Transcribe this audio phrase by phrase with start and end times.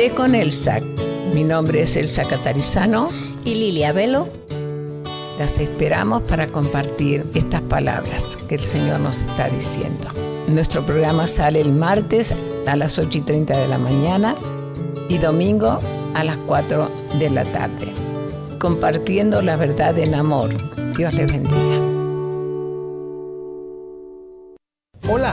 [0.00, 0.80] Té con Elsa.
[1.34, 3.10] Mi nombre es Elsa Catarizano.
[3.44, 4.30] Y Lilia Velo.
[5.38, 10.08] Las esperamos para compartir estas palabras que el Señor nos está diciendo.
[10.48, 12.34] Nuestro programa sale el martes
[12.66, 14.34] a las 8 y 30 de la mañana
[15.10, 15.78] y domingo
[16.14, 16.88] a las 4
[17.18, 17.92] de la tarde,
[18.58, 20.48] compartiendo la verdad en amor.
[20.96, 21.79] Dios les bendiga.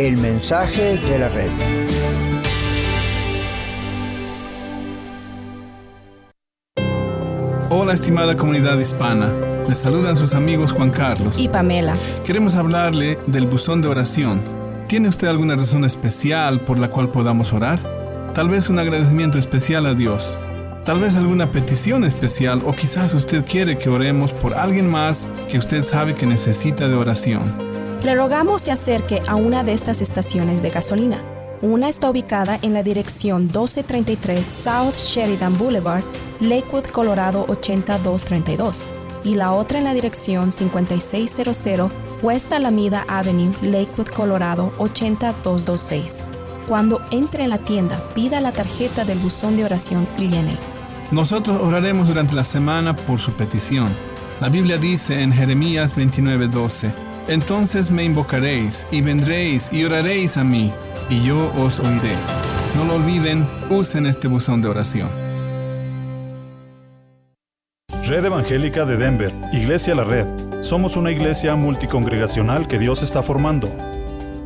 [0.00, 1.50] El mensaje de la red.
[7.68, 9.30] Hola estimada comunidad hispana,
[9.68, 11.96] les saludan sus amigos Juan Carlos y Pamela.
[12.24, 14.40] Queremos hablarle del buzón de oración.
[14.88, 17.78] ¿Tiene usted alguna razón especial por la cual podamos orar?
[18.34, 20.38] Tal vez un agradecimiento especial a Dios.
[20.86, 25.58] Tal vez alguna petición especial o quizás usted quiere que oremos por alguien más que
[25.58, 27.69] usted sabe que necesita de oración.
[28.02, 31.18] Le rogamos se acerque a una de estas estaciones de gasolina.
[31.60, 36.02] Una está ubicada en la dirección 1233 South Sheridan Boulevard
[36.40, 38.86] Lakewood, Colorado 8232
[39.22, 41.92] y la otra en la dirección 5600
[42.22, 46.24] West Alameda Avenue, Lakewood, Colorado 80226.
[46.66, 50.56] Cuando entre en la tienda, pida la tarjeta del buzón de oración y llene.
[51.10, 53.90] Nosotros oraremos durante la semana por su petición.
[54.40, 60.72] La Biblia dice en Jeremías 29:12, Entonces me invocaréis y vendréis y oraréis a mí,
[61.08, 62.14] y yo os oiré.
[62.76, 65.08] No lo olviden, usen este buzón de oración.
[68.06, 70.26] Red Evangélica de Denver, Iglesia La Red.
[70.62, 73.70] Somos una iglesia multicongregacional que Dios está formando.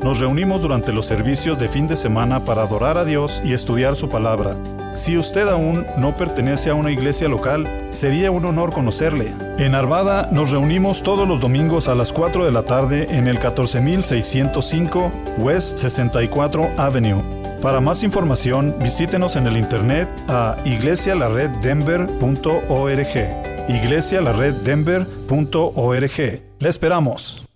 [0.05, 3.97] Nos reunimos durante los servicios de fin de semana para adorar a Dios y estudiar
[3.97, 4.57] su palabra.
[4.97, 9.33] Si usted aún no pertenece a una iglesia local, sería un honor conocerle.
[9.59, 13.41] En Arvada nos reunimos todos los domingos a las 4 de la tarde en el
[13.41, 17.23] 14605 West 64 Avenue.
[17.61, 26.43] Para más información, visítenos en el internet a iglesialareddenver.org iglesialareddenver.org.
[26.59, 27.47] Le esperamos.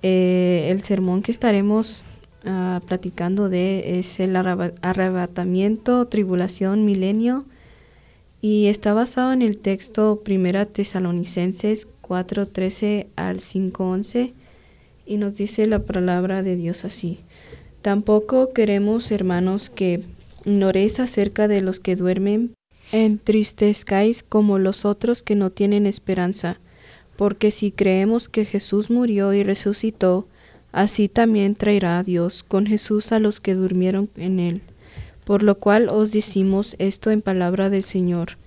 [0.01, 2.03] Eh, el sermón que estaremos
[2.47, 7.45] uh, platicando de es el arrebatamiento, tribulación, milenio
[8.41, 14.33] y está basado en el texto Primera Tesalonicenses 4:13 al 5:11
[15.05, 17.21] y nos dice la palabra de Dios así.
[17.83, 20.03] Tampoco queremos, hermanos, que
[20.45, 22.55] ignoréis acerca de los que duermen,
[22.93, 26.59] entristezcáis como los otros que no tienen esperanza,
[27.17, 30.27] porque si creemos que Jesús murió y resucitó,
[30.73, 34.63] así también traerá a Dios con Jesús a los que durmieron en él.
[35.25, 38.39] Por lo cual os decimos esto en palabra del Señor,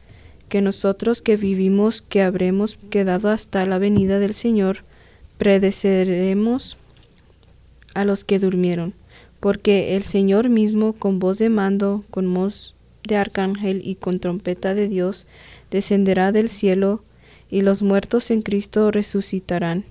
[0.50, 4.84] que nosotros que vivimos, que habremos quedado hasta la venida del Señor,
[5.38, 6.78] predeceremos
[7.94, 8.94] a los que durmieron,
[9.44, 12.76] porque el Señor mismo con voz de mando, con voz
[13.06, 15.28] de arcángel y con trompeta de Dios,
[15.70, 17.04] descenderá del cielo,
[17.52, 19.84] y los muertos en Cristo resucitarán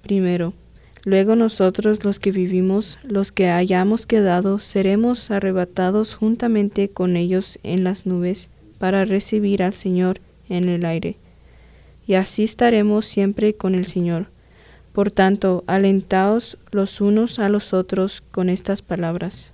[0.00, 0.54] primero.
[1.04, 7.84] Luego nosotros los que vivimos, los que hayamos quedado, seremos arrebatados juntamente con ellos en
[7.84, 8.48] las nubes
[8.78, 11.18] para recibir al Señor en el aire.
[12.06, 14.28] Y así estaremos siempre con el Señor.
[14.94, 19.52] Por tanto, alentaos los unos a los otros con estas palabras.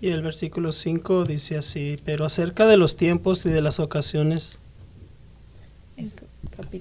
[0.00, 4.58] Y el versículo 5 dice así, pero acerca de los tiempos y de las ocasiones.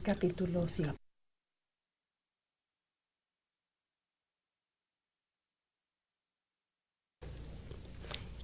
[0.03, 0.95] capítulo 5.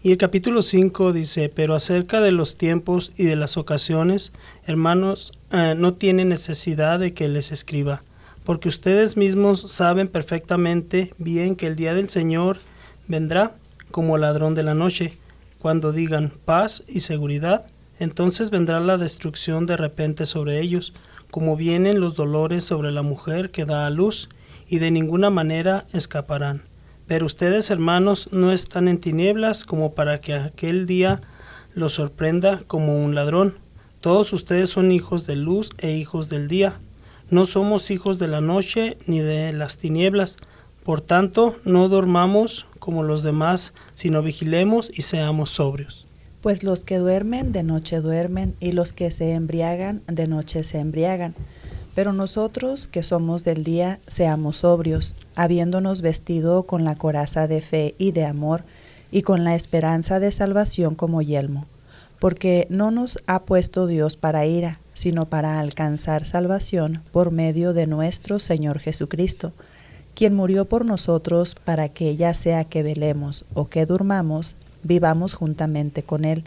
[0.03, 4.33] Y el capítulo 5 dice, pero acerca de los tiempos y de las ocasiones,
[4.67, 8.03] hermanos, eh, no tienen necesidad de que les escriba,
[8.45, 12.59] porque ustedes mismos saben perfectamente bien que el día del Señor
[13.07, 13.55] vendrá
[13.91, 15.17] como ladrón de la noche.
[15.59, 17.65] Cuando digan paz y seguridad,
[17.99, 20.93] entonces vendrá la destrucción de repente sobre ellos,
[21.31, 24.29] como vienen los dolores sobre la mujer que da a luz,
[24.67, 26.61] y de ninguna manera escaparán.
[27.07, 31.21] Pero ustedes, hermanos, no están en tinieblas como para que aquel día
[31.73, 33.55] los sorprenda como un ladrón.
[34.01, 36.79] Todos ustedes son hijos de luz e hijos del día.
[37.31, 40.37] No somos hijos de la noche ni de las tinieblas.
[40.83, 46.05] Por tanto, no dormamos como los demás, sino vigilemos y seamos sobrios.
[46.41, 50.77] Pues los que duermen de noche duermen, y los que se embriagan de noche se
[50.77, 51.33] embriagan.
[51.95, 57.95] Pero nosotros que somos del día, seamos sobrios, habiéndonos vestido con la coraza de fe
[57.97, 58.61] y de amor,
[59.11, 61.65] y con la esperanza de salvación como yelmo.
[62.19, 67.85] Porque no nos ha puesto Dios para ira, sino para alcanzar salvación por medio de
[67.85, 69.53] nuestro Señor Jesucristo,
[70.15, 76.01] quien murió por nosotros para que ya sea que velemos o que durmamos, vivamos juntamente
[76.01, 76.43] con Él.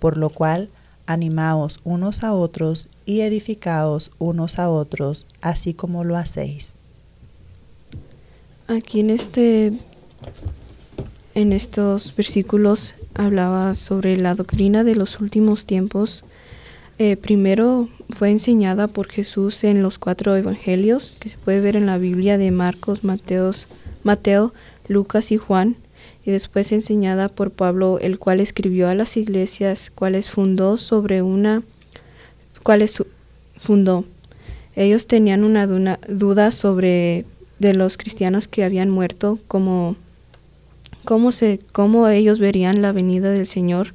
[0.00, 0.70] Por lo cual,
[1.06, 6.74] animaos unos a otros y edificaos unos a otros, así como lo hacéis.
[8.66, 9.74] Aquí en este
[11.34, 16.24] en estos versículos hablaba sobre la doctrina de los últimos tiempos.
[16.98, 21.86] Eh, primero fue enseñada por Jesús en los cuatro evangelios que se puede ver en
[21.86, 23.66] la Biblia de Marcos, Mateos,
[24.04, 24.54] Mateo,
[24.86, 25.76] Lucas y Juan
[26.24, 31.62] y después enseñada por Pablo, el cual escribió a las iglesias, cuales fundó sobre una,
[32.62, 33.02] cuales
[33.56, 34.04] fundó.
[34.76, 35.66] Ellos tenían una
[36.08, 37.24] duda sobre
[37.58, 39.96] de los cristianos que habían muerto, como
[41.04, 43.94] cómo se, cómo ellos verían la venida del Señor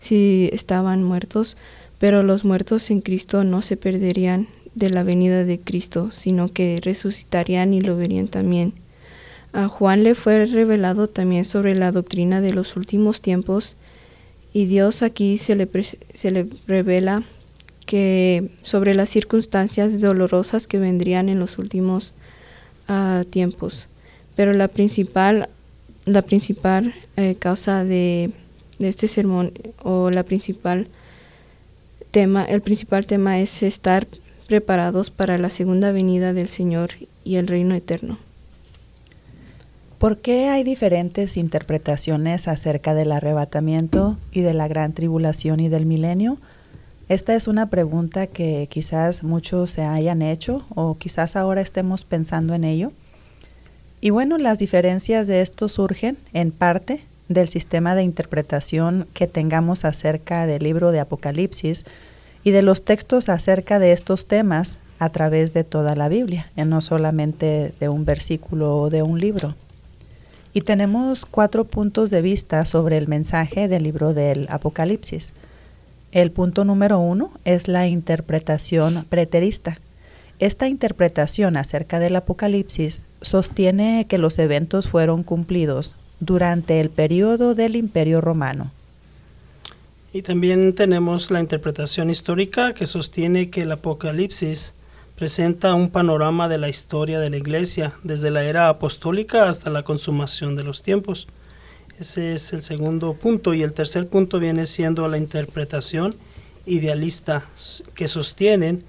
[0.00, 1.56] si estaban muertos,
[1.98, 6.80] pero los muertos en Cristo no se perderían de la venida de Cristo, sino que
[6.82, 8.72] resucitarían y lo verían también.
[9.52, 13.76] A Juan le fue revelado también sobre la doctrina de los últimos tiempos
[14.52, 15.68] y Dios aquí se le,
[16.14, 17.22] se le revela
[17.86, 22.14] que sobre las circunstancias dolorosas que vendrían en los últimos
[22.88, 23.88] uh, tiempos.
[24.36, 25.48] Pero la principal,
[26.04, 28.30] la principal eh, causa de,
[28.78, 29.52] de, este sermón
[29.82, 30.88] o la principal
[32.14, 34.06] tema, el principal tema es estar
[34.46, 36.90] preparados para la segunda venida del Señor
[37.24, 38.18] y el reino eterno.
[39.98, 45.86] ¿Por qué hay diferentes interpretaciones acerca del arrebatamiento y de la gran tribulación y del
[45.86, 46.38] milenio?
[47.08, 52.54] Esta es una pregunta que quizás muchos se hayan hecho o quizás ahora estemos pensando
[52.54, 52.92] en ello.
[54.00, 59.84] Y bueno, las diferencias de esto surgen en parte del sistema de interpretación que tengamos
[59.84, 61.84] acerca del libro de Apocalipsis
[62.42, 66.62] y de los textos acerca de estos temas a través de toda la Biblia, y
[66.62, 69.54] no solamente de un versículo o de un libro.
[70.52, 75.32] Y tenemos cuatro puntos de vista sobre el mensaje del libro del Apocalipsis.
[76.12, 79.78] El punto número uno es la interpretación preterista.
[80.38, 87.76] Esta interpretación acerca del Apocalipsis sostiene que los eventos fueron cumplidos durante el periodo del
[87.76, 88.70] Imperio Romano.
[90.12, 94.72] Y también tenemos la interpretación histórica que sostiene que el Apocalipsis
[95.16, 99.82] presenta un panorama de la historia de la Iglesia, desde la era apostólica hasta la
[99.82, 101.26] consumación de los tiempos.
[101.98, 103.54] Ese es el segundo punto.
[103.54, 106.14] Y el tercer punto viene siendo la interpretación
[106.66, 107.46] idealista,
[107.94, 108.84] que sostienen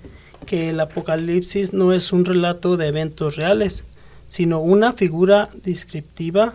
[0.46, 3.84] que el Apocalipsis no es un relato de eventos reales,
[4.28, 6.54] sino una figura descriptiva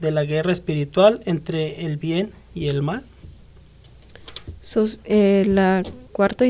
[0.00, 3.04] de la guerra espiritual entre el bien y el mal.
[5.04, 6.44] Eh, la cuarta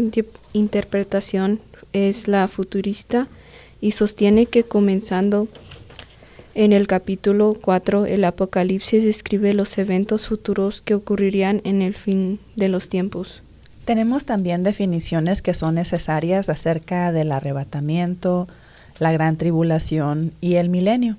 [0.52, 1.60] interpretación
[1.92, 3.28] es la futurista
[3.80, 5.48] y sostiene que comenzando
[6.54, 12.40] En el capítulo 4, el Apocalipsis describe los eventos futuros que ocurrirían en el fin
[12.56, 13.44] de los tiempos.
[13.84, 18.48] Tenemos también definiciones que son necesarias acerca del arrebatamiento,
[18.98, 21.16] la gran tribulación y el milenio.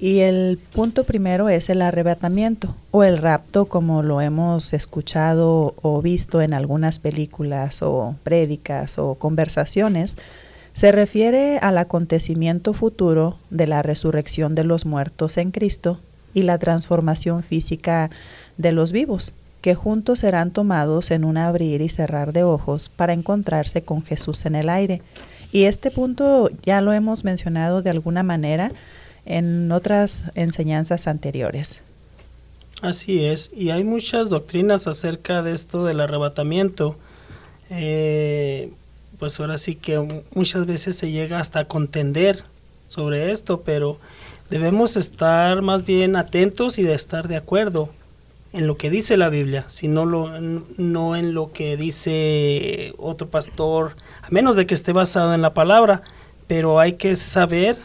[0.00, 6.00] Y el punto primero es el arrebatamiento o el rapto como lo hemos escuchado o
[6.00, 10.16] visto en algunas películas o prédicas o conversaciones.
[10.72, 15.98] Se refiere al acontecimiento futuro de la resurrección de los muertos en Cristo
[16.32, 18.10] y la transformación física
[18.56, 23.14] de los vivos, que juntos serán tomados en un abrir y cerrar de ojos para
[23.14, 25.02] encontrarse con Jesús en el aire.
[25.50, 28.70] Y este punto ya lo hemos mencionado de alguna manera
[29.28, 31.80] en otras enseñanzas anteriores.
[32.80, 36.96] Así es, y hay muchas doctrinas acerca de esto del arrebatamiento.
[37.70, 38.70] Eh,
[39.18, 42.42] pues ahora sí que muchas veces se llega hasta a contender
[42.88, 43.98] sobre esto, pero
[44.48, 47.90] debemos estar más bien atentos y de estar de acuerdo
[48.54, 53.96] en lo que dice la Biblia, sino lo, no en lo que dice otro pastor,
[54.22, 56.02] a menos de que esté basado en la palabra,
[56.46, 57.76] pero hay que saber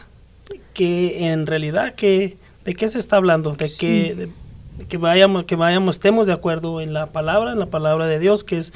[0.74, 4.28] que en realidad que de qué se está hablando, de que
[4.88, 8.44] que vayamos que vayamos estemos de acuerdo en la palabra, en la palabra de Dios,
[8.44, 8.72] que es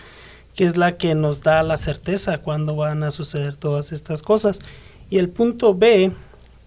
[0.55, 4.61] que es la que nos da la certeza cuando van a suceder todas estas cosas.
[5.11, 6.11] Y el punto B,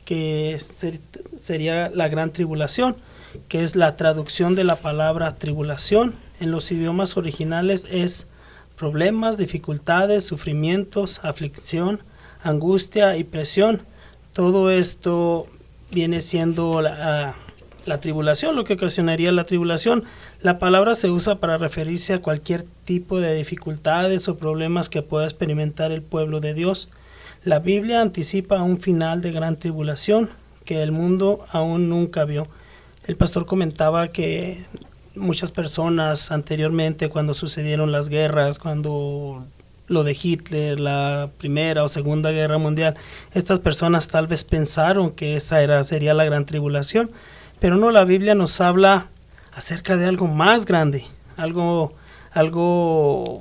[0.06, 0.58] que
[1.38, 2.96] sería la gran tribulación,
[3.50, 8.28] que es la traducción de la palabra tribulación en los idiomas originales es
[8.76, 12.02] problemas, dificultades, sufrimientos, aflicción,
[12.44, 13.84] angustia y presión.
[14.34, 15.48] Todo esto
[15.92, 17.36] viene siendo la,
[17.86, 20.04] la tribulación, lo que ocasionaría la tribulación.
[20.42, 25.26] La palabra se usa para referirse a cualquier tipo de dificultades o problemas que pueda
[25.26, 26.90] experimentar el pueblo de Dios.
[27.44, 30.30] La Biblia anticipa un final de gran tribulación
[30.64, 32.48] que el mundo aún nunca vio.
[33.08, 34.64] El pastor comentaba que
[35.16, 39.44] muchas personas anteriormente, cuando sucedieron las guerras, cuando
[39.92, 42.96] lo de Hitler, la primera o segunda guerra mundial,
[43.34, 47.12] estas personas tal vez pensaron que esa era, sería la gran tribulación
[47.62, 49.08] pero no, la Biblia nos habla
[49.54, 51.06] acerca de algo más grande,
[51.38, 51.94] algo,
[52.32, 53.38] algo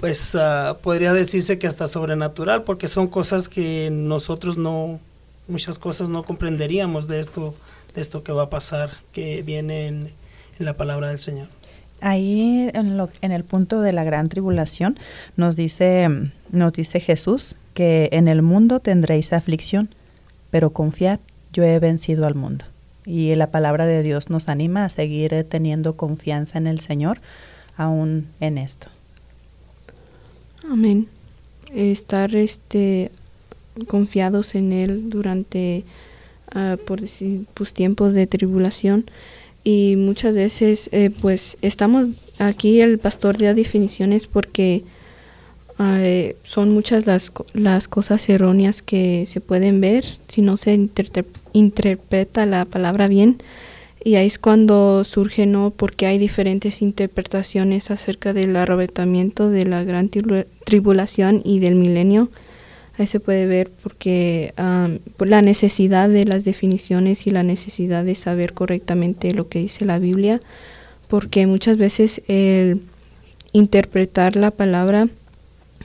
[0.00, 4.98] pues ah, podría decirse que hasta sobrenatural, porque son cosas que nosotros no,
[5.46, 7.54] muchas cosas no comprenderíamos de esto,
[7.94, 10.12] de esto que va a pasar, que viene en,
[10.58, 11.48] la palabra del Señor.
[12.00, 14.98] Ahí en, lo, en el punto de la gran tribulación
[15.36, 16.08] nos dice,
[16.50, 19.88] nos dice Jesús que en el mundo tendréis aflicción,
[20.50, 21.20] pero confiad,
[21.52, 22.64] yo he vencido al mundo
[23.08, 27.20] y la palabra de Dios nos anima a seguir teniendo confianza en el Señor
[27.74, 28.88] aún en esto.
[30.70, 31.08] Amén.
[31.74, 33.10] Estar este
[33.86, 35.84] confiados en él durante
[36.54, 37.00] uh, por
[37.54, 39.06] pues, tiempos de tribulación
[39.64, 44.84] y muchas veces eh, pues estamos aquí el pastor da definiciones porque
[45.78, 50.78] uh, son muchas las, las cosas erróneas que se pueden ver si no se
[51.52, 53.38] interpreta la palabra bien
[54.04, 55.70] y ahí es cuando surge, ¿no?
[55.70, 62.30] Porque hay diferentes interpretaciones acerca del arrebatamiento, de la gran tribulación y del milenio.
[62.98, 64.52] Ahí se puede ver porque
[65.16, 69.84] por la necesidad de las definiciones y la necesidad de saber correctamente lo que dice
[69.84, 70.40] la Biblia,
[71.06, 72.82] porque muchas veces el
[73.52, 75.08] interpretar la palabra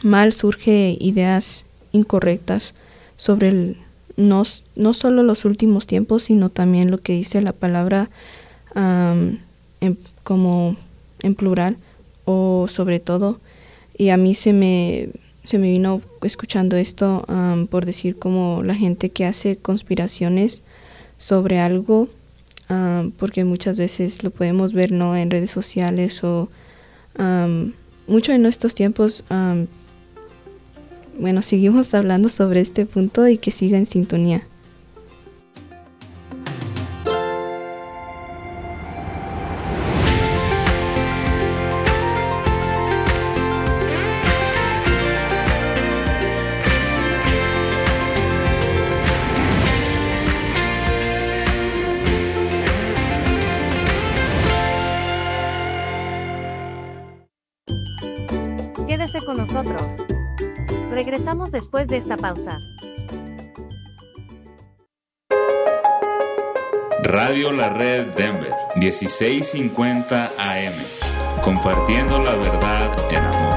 [0.01, 2.74] mal surge ideas incorrectas
[3.15, 3.77] sobre el,
[4.17, 4.43] no,
[4.75, 8.10] no solo los últimos tiempos, sino también lo que dice la palabra
[10.24, 10.75] como
[11.22, 11.77] en plural
[12.25, 13.39] o sobre todo.
[13.96, 15.10] Y a mí se me,
[15.44, 17.26] se me vino escuchando esto
[17.70, 20.64] por decir como la gente que hace conspiraciones
[21.18, 22.10] sobre algo,
[23.18, 26.50] porque muchas veces lo podemos ver no en redes sociales o
[28.08, 29.24] mucho en estos tiempos
[31.20, 34.48] bueno, seguimos hablando sobre este punto y que siga en sintonía.
[61.84, 62.60] Después de esta pausa.
[67.04, 70.74] Radio La Red Denver, 1650 AM.
[71.44, 73.54] Compartiendo la verdad en amor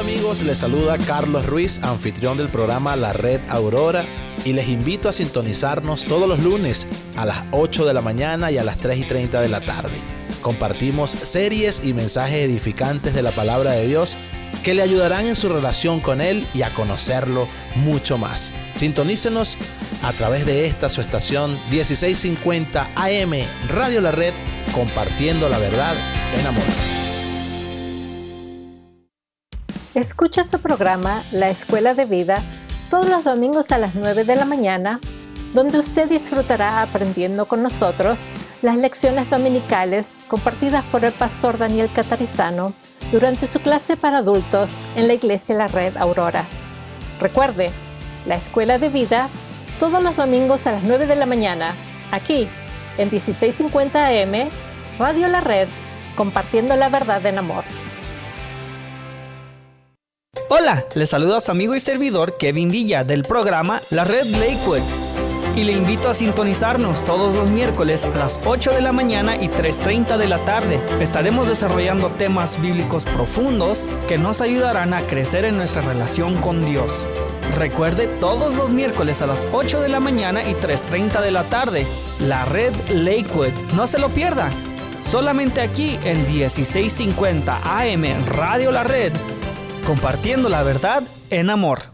[0.00, 4.04] amigos, les saluda Carlos Ruiz, anfitrión del programa La Red Aurora,
[4.44, 6.86] y les invito a sintonizarnos todos los lunes
[7.16, 10.13] a las 8 de la mañana y a las 3 y 30 de la tarde.
[10.44, 14.14] Compartimos series y mensajes edificantes de la palabra de Dios
[14.62, 17.46] que le ayudarán en su relación con Él y a conocerlo
[17.76, 18.52] mucho más.
[18.74, 19.56] Sintonícenos
[20.02, 23.32] a través de esta su estación 1650 AM
[23.70, 24.34] Radio La Red,
[24.74, 25.94] compartiendo la verdad
[26.38, 26.62] en amor.
[29.94, 32.42] Escucha su programa La Escuela de Vida
[32.90, 35.00] todos los domingos a las 9 de la mañana,
[35.54, 38.18] donde usted disfrutará aprendiendo con nosotros
[38.60, 42.72] las lecciones dominicales compartidas por el pastor Daniel Catarizano
[43.12, 46.44] durante su clase para adultos en la Iglesia La Red Aurora.
[47.20, 47.70] Recuerde,
[48.26, 49.28] la Escuela de Vida
[49.78, 51.74] todos los domingos a las 9 de la mañana,
[52.12, 52.48] aquí
[52.98, 54.48] en 1650 AM,
[54.98, 55.68] Radio La Red,
[56.16, 57.64] compartiendo la verdad en amor.
[60.48, 65.23] Hola, les saluda a su amigo y servidor Kevin Villa del programa La Red Lakewood
[65.56, 69.48] y le invito a sintonizarnos todos los miércoles a las 8 de la mañana y
[69.48, 70.80] 3.30 de la tarde.
[71.00, 77.06] Estaremos desarrollando temas bíblicos profundos que nos ayudarán a crecer en nuestra relación con Dios.
[77.56, 81.86] Recuerde todos los miércoles a las 8 de la mañana y 3.30 de la tarde,
[82.20, 83.52] la red Lakewood.
[83.74, 84.50] No se lo pierda.
[85.08, 89.12] Solamente aquí en 1650 AM Radio La Red
[89.84, 91.93] compartiendo la verdad en amor.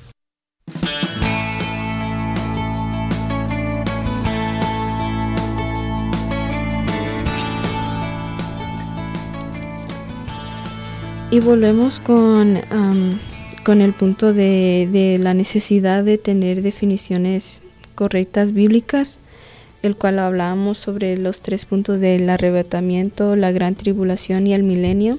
[11.33, 12.59] Y volvemos con,
[13.65, 17.63] con el punto de, de, la necesidad de tener definiciones
[17.95, 19.19] correctas bíblicas,
[19.81, 25.17] el cual hablábamos sobre los tres puntos del arrebatamiento, la gran tribulación y el milenio.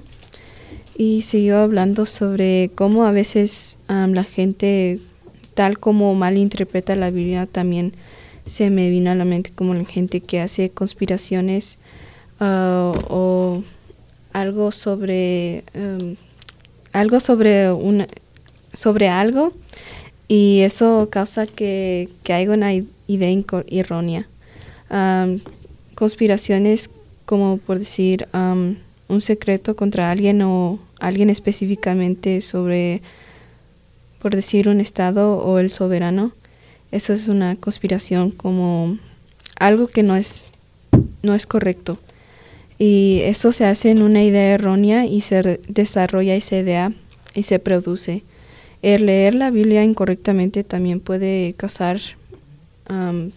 [0.96, 5.00] Y siguió hablando sobre cómo a veces la gente,
[5.54, 7.92] tal como malinterpreta la Biblia, también
[8.46, 11.76] se me vino a la mente como la gente que hace conspiraciones
[12.38, 13.64] uh, o
[14.34, 16.16] algo sobre um,
[16.92, 18.06] algo sobre una
[18.74, 19.54] sobre algo
[20.28, 24.26] y eso causa que, que haya una idea errónea.
[24.90, 25.40] Um,
[25.94, 26.90] conspiraciones
[27.24, 33.02] como por decir un secreto contra alguien o alguien específicamente sobre,
[34.20, 36.32] por decir, un estado o el soberano.
[36.90, 38.98] Eso es una conspiración como
[39.58, 40.42] algo que no es,
[41.22, 41.98] no es correcto.
[42.78, 46.92] Y eso se hace en una idea errónea y se desarrolla esa idea
[47.34, 48.22] y se produce.
[48.82, 52.00] El leer la Biblia incorrectamente también puede causar
[52.90, 53.30] um,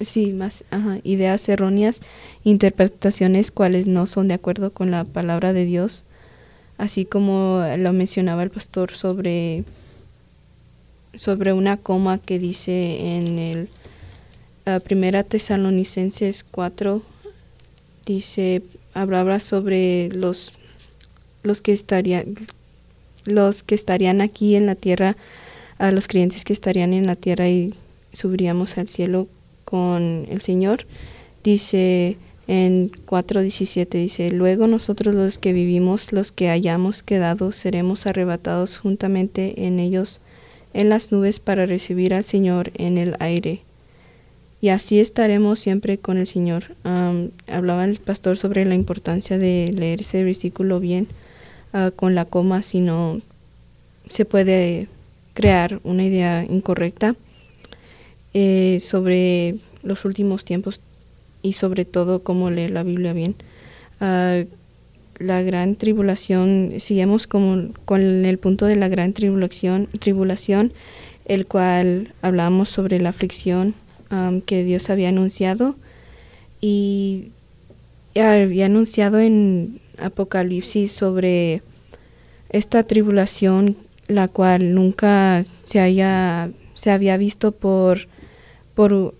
[0.00, 0.64] sí, más,
[1.04, 2.00] ideas erróneas,
[2.44, 6.04] interpretaciones cuales no son de acuerdo con la palabra de Dios,
[6.78, 9.64] así como lo mencionaba el pastor sobre,
[11.16, 13.68] sobre una coma que dice en el
[14.66, 17.02] uh, Primera Tesalonicenses 4,
[18.14, 18.62] dice,
[18.94, 20.52] hablaba sobre los,
[21.42, 22.36] los que estarían
[23.24, 25.16] los que estarían aquí en la tierra,
[25.78, 27.74] a los creyentes que estarían en la tierra y
[28.12, 29.28] subiríamos al cielo
[29.64, 30.86] con el Señor.
[31.44, 32.16] Dice
[32.46, 39.66] en 4.17, dice, luego nosotros los que vivimos, los que hayamos quedado, seremos arrebatados juntamente
[39.66, 40.20] en ellos
[40.72, 43.60] en las nubes para recibir al Señor en el aire.
[44.60, 46.64] Y así estaremos siempre con el Señor.
[47.46, 51.06] hablaba el pastor sobre la importancia de leer ese versículo bien
[51.72, 53.20] ah, con la coma, si no
[54.08, 54.88] se puede
[55.34, 57.14] crear una idea incorrecta
[58.34, 60.80] eh, sobre los últimos tiempos
[61.42, 63.36] y sobre todo cómo leer la Biblia bien.
[64.00, 64.42] Ah,
[65.20, 70.72] la gran tribulación, sigamos con, con el punto de la gran tribulación, tribulación,
[71.26, 73.74] el cual hablamos sobre la aflicción
[74.46, 75.76] que Dios había anunciado
[76.60, 77.30] y
[78.14, 81.62] había anunciado en Apocalipsis sobre
[82.50, 88.08] esta tribulación, la cual nunca se, haya, se había visto por,
[88.74, 89.14] por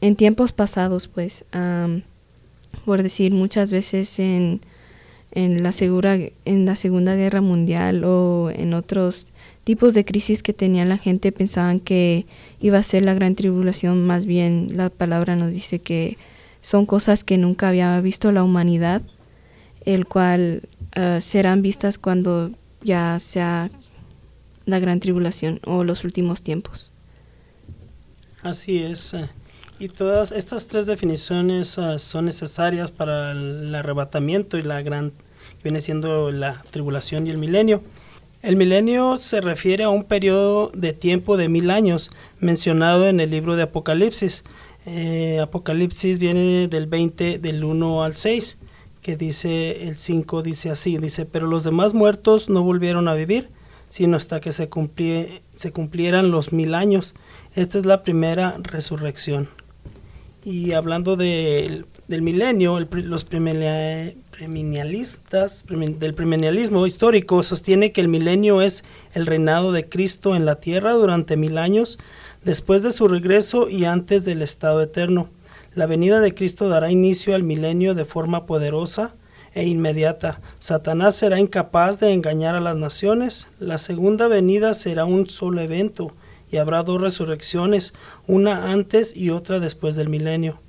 [0.00, 1.44] en tiempos pasados, pues,
[2.84, 4.60] por decir muchas veces en
[5.32, 9.28] en la, segura, en la Segunda Guerra Mundial o en otros
[9.68, 12.24] tipos de crisis que tenía la gente pensaban que
[12.58, 16.16] iba a ser la gran tribulación, más bien la palabra nos dice que
[16.62, 19.02] son cosas que nunca había visto la humanidad,
[19.84, 20.62] el cual
[20.96, 22.50] ah, serán vistas cuando
[22.82, 23.70] ya sea
[24.64, 26.94] la gran tribulación o los últimos tiempos.
[28.40, 29.12] Así es.
[29.12, 29.28] Eh,
[29.78, 35.12] y todas estas tres definiciones ah, son necesarias para el arrebatamiento y la gran,
[35.62, 37.82] viene siendo la tribulación y el milenio.
[38.40, 43.30] El milenio se refiere a un periodo de tiempo de mil años mencionado en el
[43.30, 44.44] libro de Apocalipsis.
[44.86, 48.58] Eh, Apocalipsis viene del 20, del 1 al 6,
[49.02, 53.48] que dice, el 5 dice así, dice, pero los demás muertos no volvieron a vivir,
[53.88, 54.70] sino hasta que se,
[55.52, 57.16] se cumplieran los mil años.
[57.56, 59.48] Esta es la primera resurrección.
[60.44, 63.24] Y hablando del milenio, los
[64.38, 70.92] del preminialismo histórico sostiene que el milenio es el reinado de Cristo en la tierra
[70.92, 71.98] durante mil años,
[72.44, 75.28] después de su regreso y antes del estado eterno.
[75.74, 79.12] La venida de Cristo dará inicio al milenio de forma poderosa
[79.54, 80.40] e inmediata.
[80.60, 83.48] Satanás será incapaz de engañar a las naciones.
[83.58, 86.12] La segunda venida será un solo evento
[86.52, 87.92] y habrá dos resurrecciones,
[88.28, 90.60] una antes y otra después del milenio.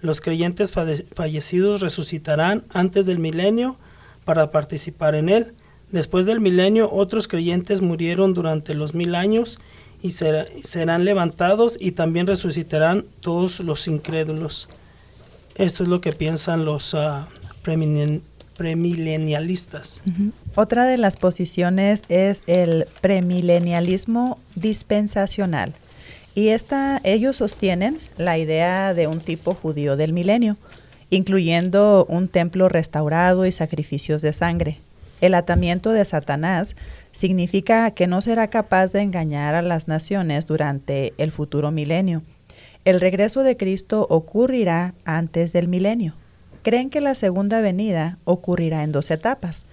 [0.00, 3.76] Los creyentes fallecidos resucitarán antes del milenio
[4.24, 5.54] para participar en él.
[5.90, 9.58] Después del milenio, otros creyentes murieron durante los mil años
[10.02, 14.68] y serán levantados y también resucitarán todos los incrédulos.
[15.56, 17.24] Esto es lo que piensan los uh,
[18.56, 20.02] premilenialistas.
[20.54, 25.74] Otra de las posiciones es el premilenialismo dispensacional.
[26.38, 30.56] Y esta, ellos sostienen la idea de un tipo judío del milenio,
[31.10, 34.78] incluyendo un templo restaurado y sacrificios de sangre.
[35.20, 36.76] El atamiento de Satanás
[37.10, 42.22] significa que no será capaz de engañar a las naciones durante el futuro milenio.
[42.84, 46.14] El regreso de Cristo ocurrirá antes del milenio
[46.62, 49.64] creen que la segunda venida ocurrirá en dos etapas.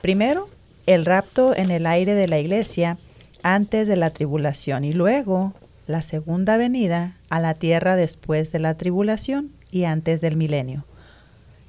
[0.00, 0.48] Primero,
[0.86, 2.98] el rapto en el aire de la iglesia
[3.44, 5.52] antes de la tribulación y luego
[5.88, 10.84] la segunda venida a la tierra después de la tribulación y antes del milenio.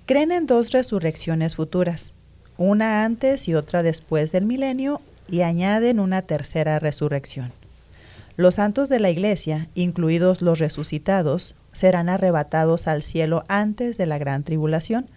[0.05, 2.13] Creen en dos resurrecciones futuras,
[2.57, 7.53] una antes y otra después del milenio y añaden una tercera resurrección.
[8.35, 14.17] Los santos de la iglesia, incluidos los resucitados, serán arrebatados al cielo antes de la
[14.17, 15.09] gran tribulación.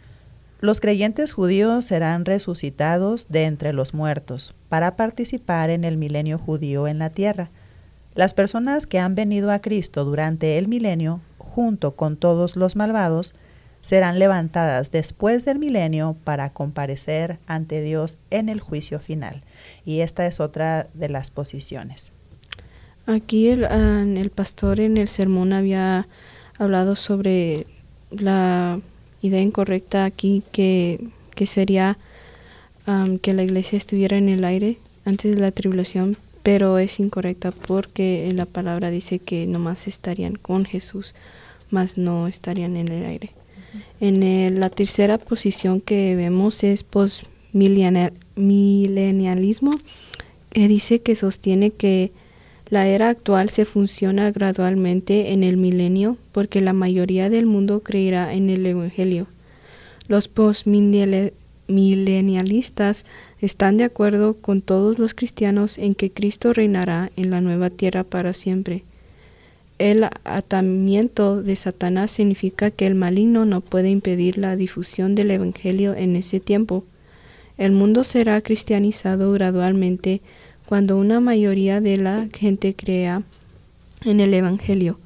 [0.61, 6.87] Los creyentes judíos serán resucitados de entre los muertos para participar en el milenio judío
[6.87, 7.51] en la tierra.
[8.15, 13.35] Las personas que han venido a Cristo durante el milenio, junto con todos los malvados,
[13.81, 19.43] serán levantadas después del milenio para comparecer ante Dios en el juicio final.
[19.85, 22.13] Y esta es otra de las posiciones.
[23.07, 26.07] Aquí el, el pastor en el sermón había
[26.59, 27.67] hablado sobre
[28.11, 28.81] la
[29.23, 31.09] idea incorrecta aquí que,
[31.47, 31.99] sería
[33.21, 38.33] que la iglesia estuviera en el aire antes de la tribulación, pero es incorrecta porque
[38.35, 41.15] la palabra dice que nomás estarían con Jesús,
[41.71, 43.31] más no estarían en el aire.
[44.01, 49.79] En la tercera posición que vemos es postmilenialismo,
[50.51, 52.11] que dice que sostiene que
[52.69, 58.35] la era actual se funciona gradualmente en el milenio porque la mayoría del mundo creerá
[58.35, 59.27] en el Evangelio.
[60.09, 63.05] Los postmilenialistas
[63.43, 68.05] están de acuerdo con todos los cristianos en que Cristo reinará en la nueva tierra
[68.05, 68.85] para siempre.
[69.79, 75.95] El atamiento de Satanás significa que el maligno no puede impedir la difusión del Evangelio
[75.95, 76.85] en ese tiempo.
[77.59, 80.21] El mundo será cristianizado gradualmente
[80.67, 83.25] cuando una mayoría de la gente crea
[84.05, 85.01] en el Evangelio.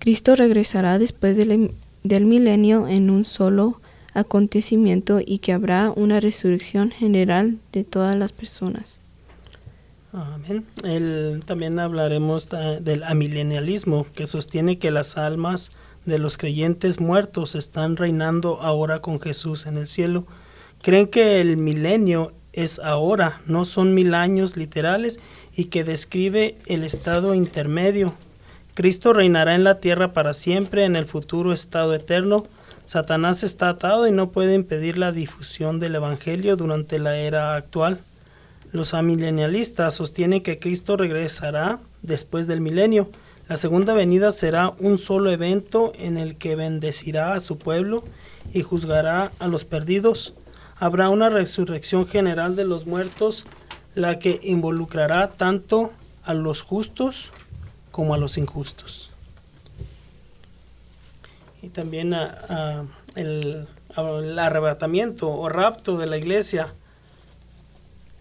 [0.00, 1.70] Cristo regresará después del,
[2.02, 3.80] del milenio en un solo
[4.14, 9.00] acontecimiento y que habrá una resurrección general de todas las personas.
[10.12, 10.64] Amén.
[10.84, 15.70] El, también hablaremos da- del amilenialismo, que sostiene que las almas
[16.06, 20.24] de los creyentes muertos están reinando ahora con Jesús en el cielo.
[20.80, 25.20] Creen que el milenio es ahora, no son mil años literales,
[25.54, 28.14] y que describe el estado intermedio.
[28.74, 32.46] Cristo reinará en la tierra para siempre, en el futuro estado eterno.
[32.88, 38.00] Satanás está atado y no puede impedir la difusión del Evangelio durante la era actual.
[38.72, 43.10] Los amilenialistas sostienen que Cristo regresará después del milenio.
[43.46, 48.04] La segunda venida será un solo evento en el que bendecirá a su pueblo
[48.54, 50.32] y juzgará a los perdidos.
[50.78, 53.44] Habrá una resurrección general de los muertos,
[53.96, 55.92] la que involucrará tanto
[56.24, 57.32] a los justos
[57.90, 59.10] como a los injustos.
[61.62, 62.84] Y también a-
[63.16, 63.66] el
[64.38, 66.72] arrebatamiento o rapto de la iglesia.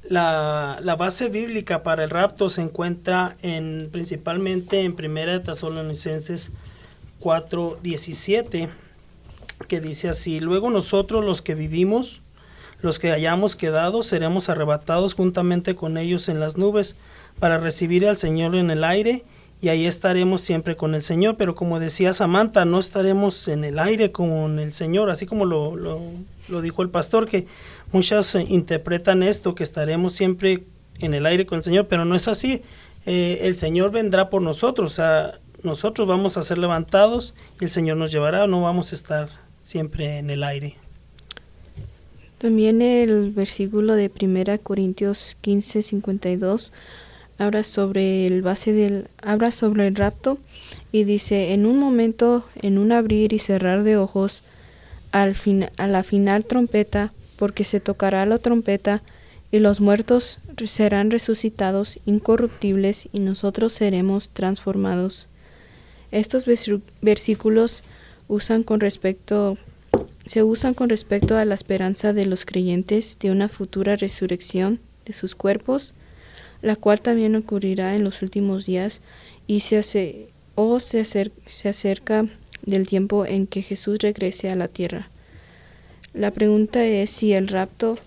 [0.10, 6.52] La, la base bíblica para el rapto se encuentra en, principalmente en 1 Tesalonicenses
[7.20, 8.70] 4:17,
[9.68, 12.22] que dice así, luego nosotros los que vivimos,
[12.82, 16.96] los que hayamos quedado, seremos arrebatados juntamente con ellos en las nubes
[17.40, 19.26] para recibir al Señor en el aire
[19.62, 21.36] y ahí estaremos siempre con el Señor.
[21.38, 25.76] Pero como decía Samantha, no estaremos en el aire con el Señor, así como lo,
[25.76, 26.00] lo,
[26.48, 27.48] lo dijo el pastor, que
[27.92, 30.64] muchas eh, interpretan esto, que estaremos siempre
[31.00, 32.62] en el aire con el Señor, pero no es así.
[33.06, 37.72] Eh, el Señor vendrá por nosotros, o sea, nosotros vamos a ser levantados y el
[37.72, 39.30] Señor nos llevará, no vamos a estar
[39.64, 40.76] siempre en el aire.
[42.38, 46.72] También el versículo de 1 Corintios 15, 52
[47.38, 49.08] habla sobre el base del
[49.52, 50.38] sobre el rapto
[50.92, 54.44] y dice en un momento, en un abrir y cerrar de ojos,
[55.12, 59.02] al fin, a la final trompeta, porque se tocará la trompeta
[59.52, 65.28] y los muertos serán resucitados incorruptibles y nosotros seremos transformados.
[66.12, 66.46] Estos
[67.02, 67.84] versículos
[68.28, 69.58] usan con respecto
[70.26, 75.14] se usan con respecto a la esperanza de los creyentes de una futura resurrección de
[75.14, 75.94] sus cuerpos,
[76.68, 79.02] la cual también ocurrirá en los últimos días
[79.48, 82.26] y se hace, o se, acer- se acerca
[82.64, 85.10] del tiempo en que Jesús regrese a la tierra.
[86.14, 87.98] La pregunta es si el rapto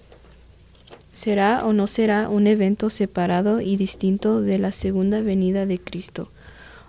[1.13, 6.31] será o no será un evento separado y distinto de la segunda venida de Cristo,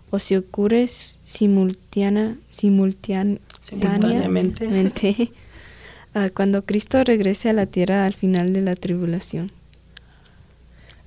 [0.10, 0.88] o si ocurre
[1.26, 5.32] simultánea, simultán- Simultáneamente.
[6.34, 9.52] cuando Cristo regrese a la tierra al final de la tribulación.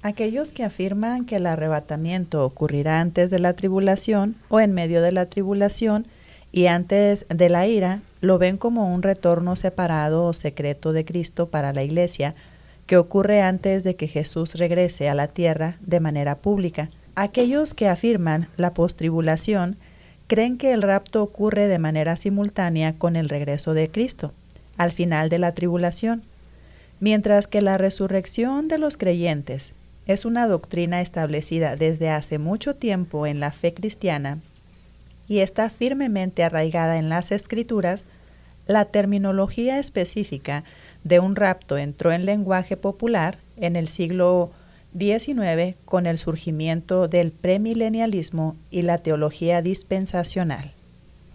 [0.05, 5.13] Aquellos que afirman que el arrebatamiento ocurrirá antes de la tribulación o en medio de
[5.13, 6.07] la tribulación
[6.53, 11.49] y antes de la ira, lo ven como un retorno separado o secreto de Cristo
[11.49, 12.35] para la iglesia
[12.85, 16.91] que ocurre antes de que Jesús regrese a la tierra de manera pública.
[17.15, 19.79] Aquellos que afirman la postribulación
[20.27, 24.35] creen que el rapto ocurre de manera simultánea con el regreso de Cristo,
[24.77, 26.21] al final de la tribulación,
[27.01, 29.73] mientras que la resurrección de los creyentes
[30.07, 34.41] es una doctrina establecida desde hace mucho tiempo en la fe cristiana
[35.27, 38.07] y está firmemente arraigada en las escrituras,
[38.67, 40.65] la terminología específica
[41.03, 44.53] de un rapto entró en lenguaje popular en el siglo
[44.99, 50.73] XIX con el surgimiento del premilenialismo y la teología dispensacional.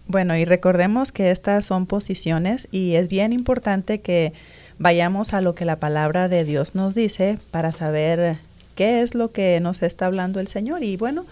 [0.08, 4.34] Bueno, y recordemos que estas son posiciones y es bien importante que
[4.80, 8.40] vayamos a lo que la palabra de Dios nos dice para saber
[8.80, 10.84] qué es lo que nos está hablando el Señor.
[10.86, 11.26] Y bueno,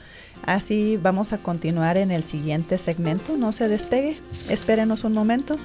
[0.45, 3.38] así vamos a continuar en el siguiente segmento.
[3.38, 4.17] No se despegue,
[4.49, 5.55] espérenos un momento.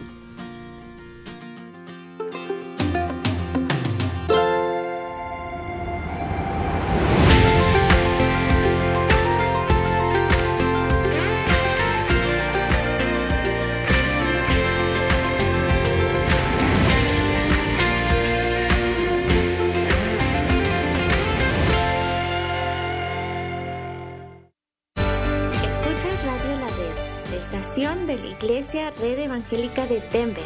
[29.00, 30.44] Red Evangélica de Denver.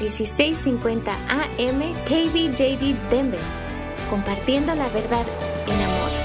[0.00, 3.40] 1650 AM KBJD Denver.
[4.10, 5.24] Compartiendo la verdad
[5.66, 6.22] en amor.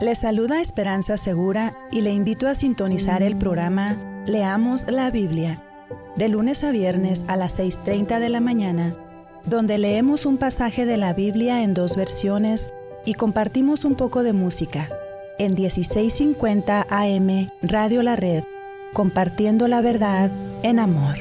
[0.00, 5.62] Le saluda Esperanza Segura y le invito a sintonizar el programa Leamos la Biblia,
[6.16, 8.94] de lunes a viernes a las 6.30 de la mañana,
[9.44, 12.70] donde leemos un pasaje de la Biblia en dos versiones
[13.04, 14.88] y compartimos un poco de música.
[15.36, 18.44] En 1650 AM Radio La Red,
[18.92, 20.30] compartiendo la verdad
[20.62, 21.16] en amor.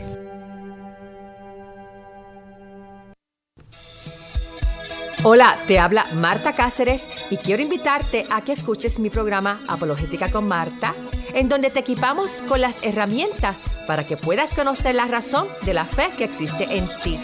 [5.24, 10.48] Hola, te habla Marta Cáceres y quiero invitarte a que escuches mi programa Apologética con
[10.48, 10.94] Marta,
[11.34, 15.86] en donde te equipamos con las herramientas para que puedas conocer la razón de la
[15.86, 17.20] fe que existe en ti.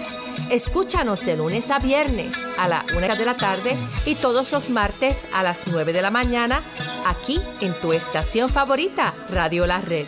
[0.49, 5.27] Escúchanos de lunes a viernes a la una de la tarde y todos los martes
[5.31, 6.63] a las 9 de la mañana
[7.05, 10.07] aquí en tu estación favorita, Radio La Red.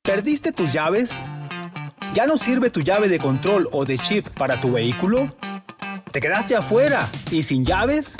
[0.03, 1.23] ¿Perdiste tus llaves?
[2.14, 5.37] ¿Ya no sirve tu llave de control o de chip para tu vehículo?
[6.11, 8.16] ¿Te quedaste afuera y sin llaves?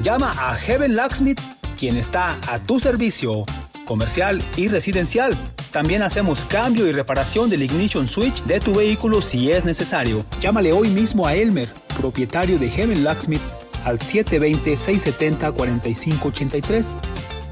[0.00, 1.40] Llama a Heaven Locksmith,
[1.76, 3.44] quien está a tu servicio,
[3.84, 5.53] comercial y residencial.
[5.74, 10.24] También hacemos cambio y reparación del ignition switch de tu vehículo si es necesario.
[10.38, 13.42] Llámale hoy mismo a Elmer, propietario de Heaven Locksmith,
[13.84, 16.94] al 720-670-4583,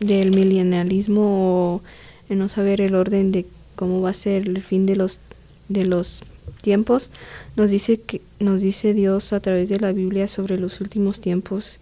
[0.00, 1.82] del milenialismo o
[2.28, 5.20] el no saber el orden de cómo va a ser el fin de los
[5.68, 6.22] de los
[6.62, 7.10] tiempos
[7.56, 11.78] nos dice que nos dice Dios a través de la Biblia sobre los últimos tiempos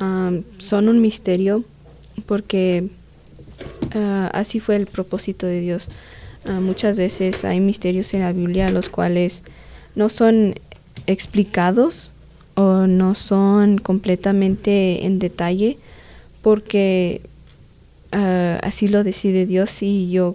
[0.00, 1.64] um, son un misterio
[2.26, 2.88] porque
[3.94, 5.88] uh, así fue el propósito de Dios.
[6.46, 9.42] Uh, muchas veces hay misterios en la Biblia los cuales
[9.94, 10.54] no son
[11.06, 12.12] explicados
[12.54, 15.76] o no son completamente en detalle
[16.42, 17.20] porque
[18.12, 20.34] uh, así lo decide Dios y yo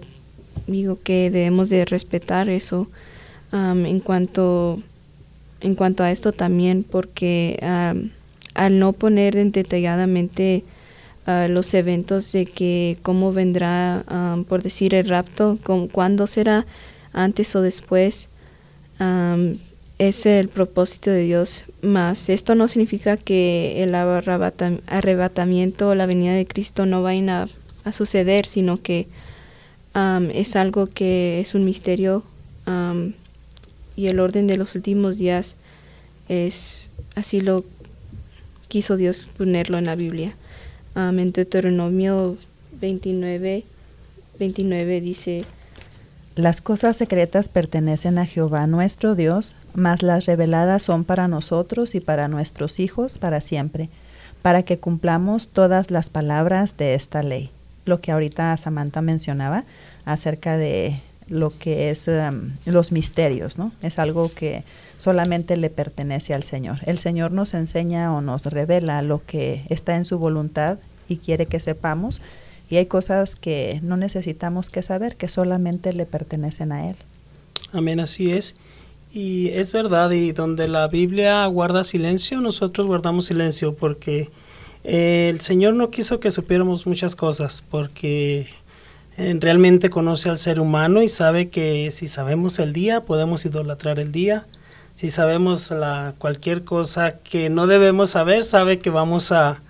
[0.66, 2.88] digo que debemos de respetar eso
[3.52, 4.80] en cuanto
[5.60, 7.58] en cuanto a esto también porque
[8.54, 10.62] al no poner en detalladamente
[11.26, 15.58] uh, los eventos de que cómo vendrá um, por decir el rapto
[15.92, 16.66] cuándo será
[17.12, 18.29] antes o después
[19.98, 26.34] es el propósito de Dios más esto no significa que el arrebatamiento o la venida
[26.34, 27.48] de Cristo no vayan a,
[27.84, 29.06] a suceder sino que
[30.34, 32.22] es algo que es un misterio
[33.96, 35.56] y el orden de los últimos días
[36.28, 37.64] es así lo
[38.70, 40.34] quiso Dios ponerlo en la Biblia.
[40.94, 42.38] En Deuteronomio
[42.80, 43.64] 29,
[44.38, 45.44] 29 dice,
[46.36, 52.00] Las cosas secretas pertenecen a Jehová nuestro Dios, mas las reveladas son para nosotros y
[52.00, 53.88] para nuestros hijos para siempre,
[54.40, 57.50] para que cumplamos todas las palabras de esta ley.
[57.84, 59.64] Lo que ahorita Samantha mencionaba
[60.04, 63.72] acerca de lo que es um, los misterios, ¿no?
[63.82, 64.64] Es algo que
[64.98, 66.78] solamente le pertenece al Señor.
[66.84, 70.78] El Señor nos enseña o nos revela lo que está en su voluntad
[71.08, 72.20] y quiere que sepamos,
[72.70, 76.96] y hay cosas que no necesitamos que saber, que solamente le pertenecen a Él.
[77.72, 78.54] Amén, así es.
[79.12, 84.30] Y es verdad, y donde la Biblia guarda silencio, nosotros guardamos silencio, porque
[84.84, 88.48] eh, el Señor no quiso que supiéramos muchas cosas, porque
[89.16, 93.98] eh, realmente conoce al ser humano y sabe que si sabemos el día, podemos idolatrar
[93.98, 94.46] el día.
[94.94, 99.60] Si sabemos la, cualquier cosa que no debemos saber, sabe que vamos a,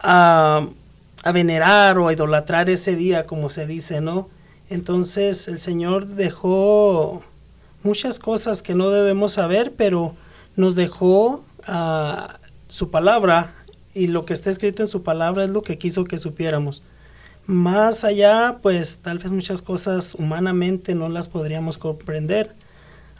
[0.00, 0.66] a,
[1.22, 4.28] a venerar o a idolatrar ese día, como se dice, ¿no?
[4.70, 7.22] Entonces el Señor dejó
[7.82, 10.14] muchas cosas que no debemos saber, pero
[10.56, 12.32] nos dejó uh,
[12.68, 13.54] su palabra
[13.94, 16.82] y lo que está escrito en su palabra es lo que quiso que supiéramos.
[17.46, 22.54] Más allá, pues tal vez muchas cosas humanamente no las podríamos comprender.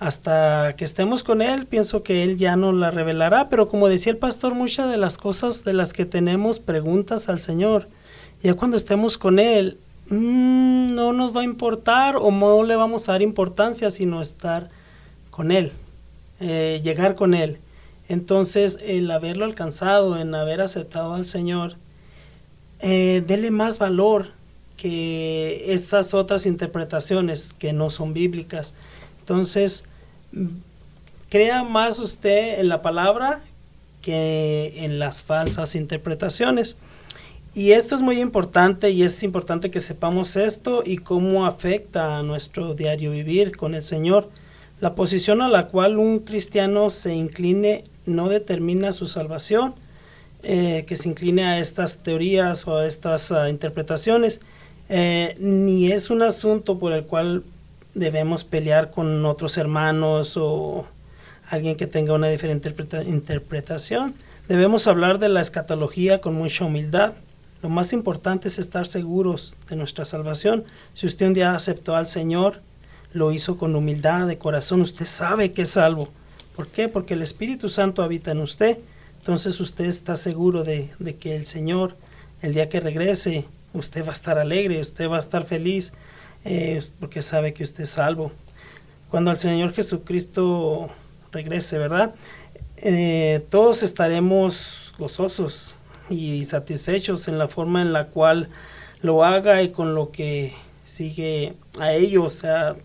[0.01, 4.13] Hasta que estemos con Él, pienso que Él ya nos la revelará, pero como decía
[4.13, 7.89] el pastor, muchas de las cosas de las que tenemos preguntas al Señor,
[8.41, 9.77] ya cuando estemos con Él,
[10.09, 14.71] mmm, no nos va a importar o no le vamos a dar importancia, sino estar
[15.31, 15.73] con Él,
[16.39, 17.59] eh, llegar con Él.
[18.09, 21.75] Entonces, el haberlo alcanzado, en haber aceptado al Señor,
[22.79, 24.29] eh, dele más valor
[24.77, 28.75] que esas otras interpretaciones que no son bíblicas.
[29.19, 29.85] Entonces,
[31.29, 33.43] crea más usted en la palabra
[34.03, 36.77] que en las falsas interpretaciones.
[37.55, 42.23] Y esto es muy importante y es importante que sepamos esto y cómo afecta a
[42.23, 44.29] nuestro diario vivir con el Señor.
[44.81, 49.75] La posición a la cual un cristiano se incline no determina su salvación,
[50.43, 54.41] eh, que se incline a estas teorías o a estas uh, interpretaciones,
[54.89, 57.43] eh, ni es un asunto por el cual
[57.95, 60.87] debemos pelear con otros hermanos o
[61.51, 62.75] alguien que tenga una diferente
[63.07, 64.15] interpretación.
[64.49, 67.15] Debemos hablar de la escatología con mucha humildad.
[67.63, 70.65] Lo más importante es estar seguros de nuestra salvación.
[70.95, 72.61] Si usted un día aceptó al Señor,
[73.13, 76.09] lo hizo con humildad de corazón, usted sabe que es salvo.
[76.55, 76.89] ¿Por qué?
[76.89, 78.79] Porque el Espíritu Santo habita en usted.
[79.19, 81.97] Entonces usted está seguro de, de, que el Señor,
[82.43, 85.93] el día que regrese, usted va a estar alegre, usted va a estar feliz,
[86.51, 88.33] eh, porque sabe que usted es salvo.
[89.11, 90.89] Cuando el Señor Jesucristo
[91.31, 92.15] regrese, ¿verdad?
[92.79, 95.75] Eh, todos estaremos gozosos
[96.09, 98.49] y satisfechos en la forma en la cual
[99.03, 100.55] lo haga y con lo que
[100.87, 102.77] sigue a ellos, o sea,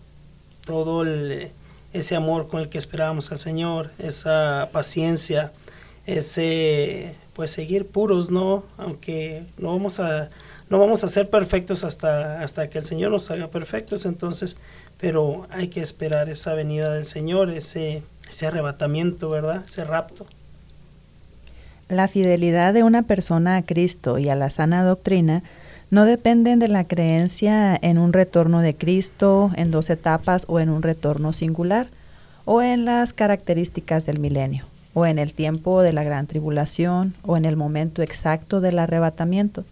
[0.66, 1.50] todo el,
[1.94, 5.52] ese amor con el que esperábamos al Señor, esa paciencia,
[6.04, 8.62] ese pues seguir puros, ¿no?
[8.76, 10.28] Aunque no vamos a
[10.74, 14.56] no vamos a ser perfectos hasta hasta que el Señor nos haga perfectos, entonces,
[14.98, 19.62] pero hay que esperar esa venida del Señor, ese ese arrebatamiento, ¿verdad?
[19.64, 20.26] Ese rapto.
[21.88, 25.44] La fidelidad de una persona a Cristo y a la sana doctrina
[25.92, 30.70] no dependen de la creencia en un retorno de Cristo en dos etapas o en
[30.70, 31.86] un retorno singular,
[32.46, 37.36] o en las características del milenio o en el tiempo de la gran tribulación, o
[37.36, 39.64] en el momento exacto del arrebatamiento.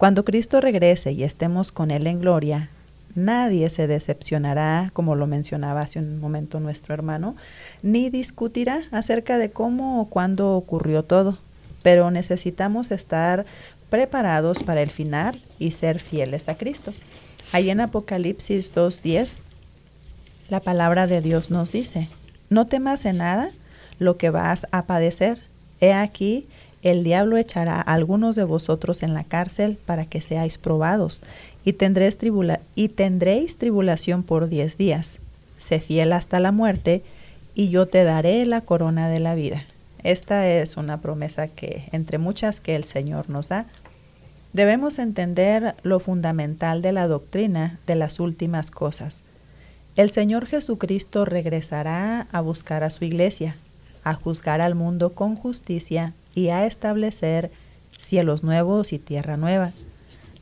[0.00, 2.70] Cuando Cristo regrese y estemos con Él en gloria,
[3.14, 7.36] nadie se decepcionará, como lo mencionaba hace un momento nuestro hermano,
[7.82, 11.36] ni discutirá acerca de cómo o cuándo ocurrió todo.
[11.82, 13.44] Pero necesitamos estar
[13.90, 16.94] preparados para el final y ser fieles a Cristo.
[17.52, 19.40] Ahí en Apocalipsis 2.10,
[20.48, 22.08] la palabra de Dios nos dice,
[22.48, 23.50] no temas en nada,
[23.98, 25.42] lo que vas a padecer.
[25.78, 26.48] He aquí,
[26.82, 31.22] el diablo echará a algunos de vosotros en la cárcel para que seáis probados,
[31.64, 35.18] y tendréis, tribula y tendréis tribulación por diez días.
[35.58, 37.02] Sé fiel hasta la muerte,
[37.54, 39.64] y yo te daré la corona de la vida.
[40.02, 43.66] Esta es una promesa que, entre muchas que el Señor nos da,
[44.54, 49.22] debemos entender lo fundamental de la doctrina de las últimas cosas.
[49.96, 53.56] El Señor Jesucristo regresará a buscar a su iglesia,
[54.02, 57.50] a juzgar al mundo con justicia y a establecer
[57.96, 59.72] cielos nuevos y tierra nueva.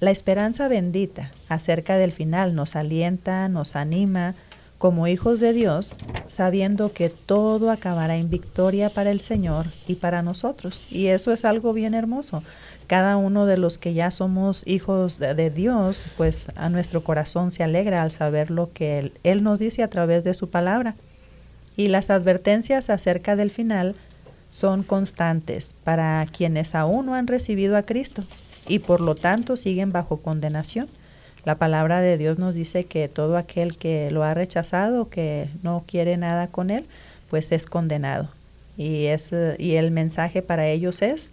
[0.01, 4.35] La esperanza bendita acerca del final nos alienta, nos anima
[4.79, 5.97] como hijos de Dios,
[6.29, 10.87] sabiendo que todo acabará en victoria para el Señor y para nosotros.
[10.93, 12.43] Y eso es algo bien hermoso.
[12.87, 17.63] cada uno de los que ya somos hijos de, Dios, pues a nuestro corazón se
[17.63, 20.95] alegra al saber lo que él, nos dice a través de su palabra.
[21.77, 23.95] Y las advertencias acerca del final
[24.51, 28.25] son constantes para quienes aún no han recibido a Cristo
[28.67, 30.89] y por lo tanto siguen bajo condenación.
[31.45, 35.85] La palabra de Dios nos dice que todo aquel que lo ha rechazado, que no
[35.87, 36.85] quiere nada con él,
[37.31, 38.29] pues es condenado.
[38.77, 41.33] Y, es, y el mensaje para ellos es,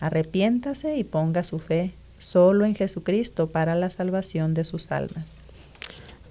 [0.00, 5.36] arrepiéntase y ponga su fe solo en Jesucristo para la salvación de sus almas.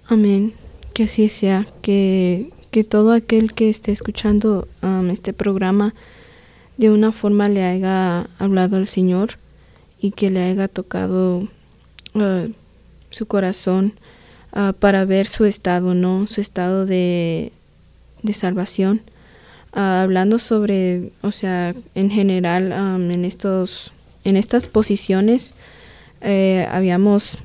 [0.07, 0.53] Amén.
[0.93, 5.93] Que así sea, que, que todo aquel que esté escuchando um, este programa
[6.78, 9.32] de una forma le haya hablado al Señor
[9.99, 11.47] y que le haya tocado
[12.13, 12.51] uh,
[13.09, 13.93] su corazón
[14.55, 16.28] uh, para ver su estado, ¿no?
[16.28, 17.51] Su estado de,
[18.24, 19.01] de salvación.
[19.76, 23.91] Uh, hablando sobre, o sea, en general, um, en, estos,
[24.24, 25.53] en estas posiciones,
[26.22, 27.38] eh, habíamos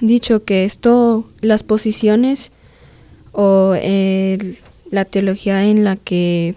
[0.00, 2.52] dicho que esto, las posiciones
[3.32, 3.74] o
[4.90, 6.54] la teología en la que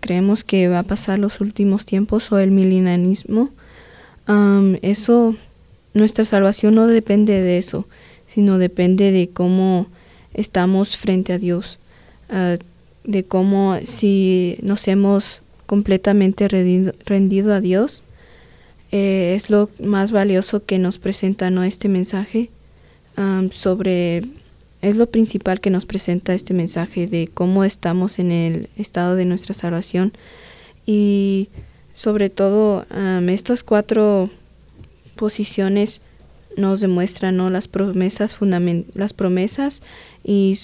[0.00, 3.50] creemos que va a pasar los últimos tiempos o el milenarismo,
[4.28, 5.34] um, eso
[5.94, 7.86] nuestra salvación no depende de eso,
[8.26, 9.86] sino depende de cómo
[10.34, 11.78] estamos frente a Dios,
[12.28, 12.56] ah,
[13.04, 18.02] de cómo si nos hemos completamente rendido, a Dios,
[18.92, 21.64] eh, es lo más valioso que nos presenta ¿no?
[21.64, 22.50] este mensaje
[23.52, 24.24] sobre,
[24.84, 29.24] es lo principal que nos presenta este mensaje de cómo estamos en el estado de
[29.24, 30.12] nuestra salvación.
[30.84, 31.48] Y
[31.94, 32.84] sobre todo
[33.26, 34.28] estas cuatro
[35.16, 36.02] posiciones
[36.56, 37.48] nos demuestran ¿no?
[37.50, 38.36] las promesas
[38.94, 39.82] las promesas
[40.22, 40.58] y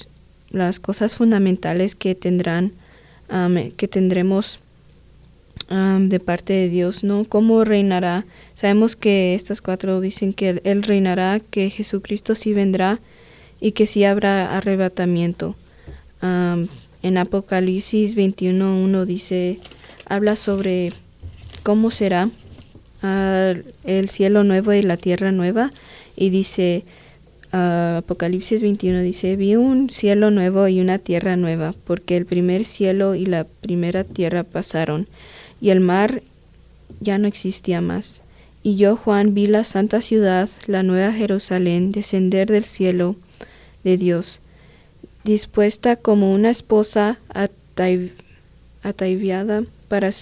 [0.50, 2.72] las cosas fundamentales que tendrán
[3.76, 4.60] que tendremos
[5.68, 11.40] de parte de Dios no cómo reinará sabemos que estas cuatro dicen que él, reinará
[11.40, 12.98] que Jesucristo sí vendrá
[13.60, 15.56] y que sí habrá arrebatamiento
[16.22, 19.58] en Apocalipsis 21.1 dice
[20.06, 20.92] habla sobre
[21.62, 22.30] cómo será
[23.02, 25.70] el cielo nuevo y la tierra nueva.
[26.16, 26.84] Y dice,
[27.52, 33.14] Apocalipsis 21 dice, vi un cielo nuevo y una tierra nueva, porque el primer cielo
[33.14, 35.06] y la primera tierra pasaron,
[35.60, 36.22] y el mar
[37.00, 38.20] ya no existía más.
[38.62, 43.16] Y yo, Juan, vi la santa ciudad, la nueva Jerusalén, descender del cielo
[43.84, 44.40] de Dios,
[45.24, 47.18] dispuesta como una esposa
[48.82, 50.12] ataiviada para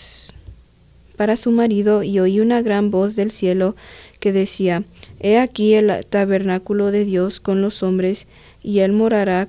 [1.18, 3.74] para su marido y oí una gran voz del cielo
[4.20, 4.84] que decía,
[5.20, 8.26] He aquí el tabernáculo de Dios con los hombres,
[8.62, 9.48] y él morará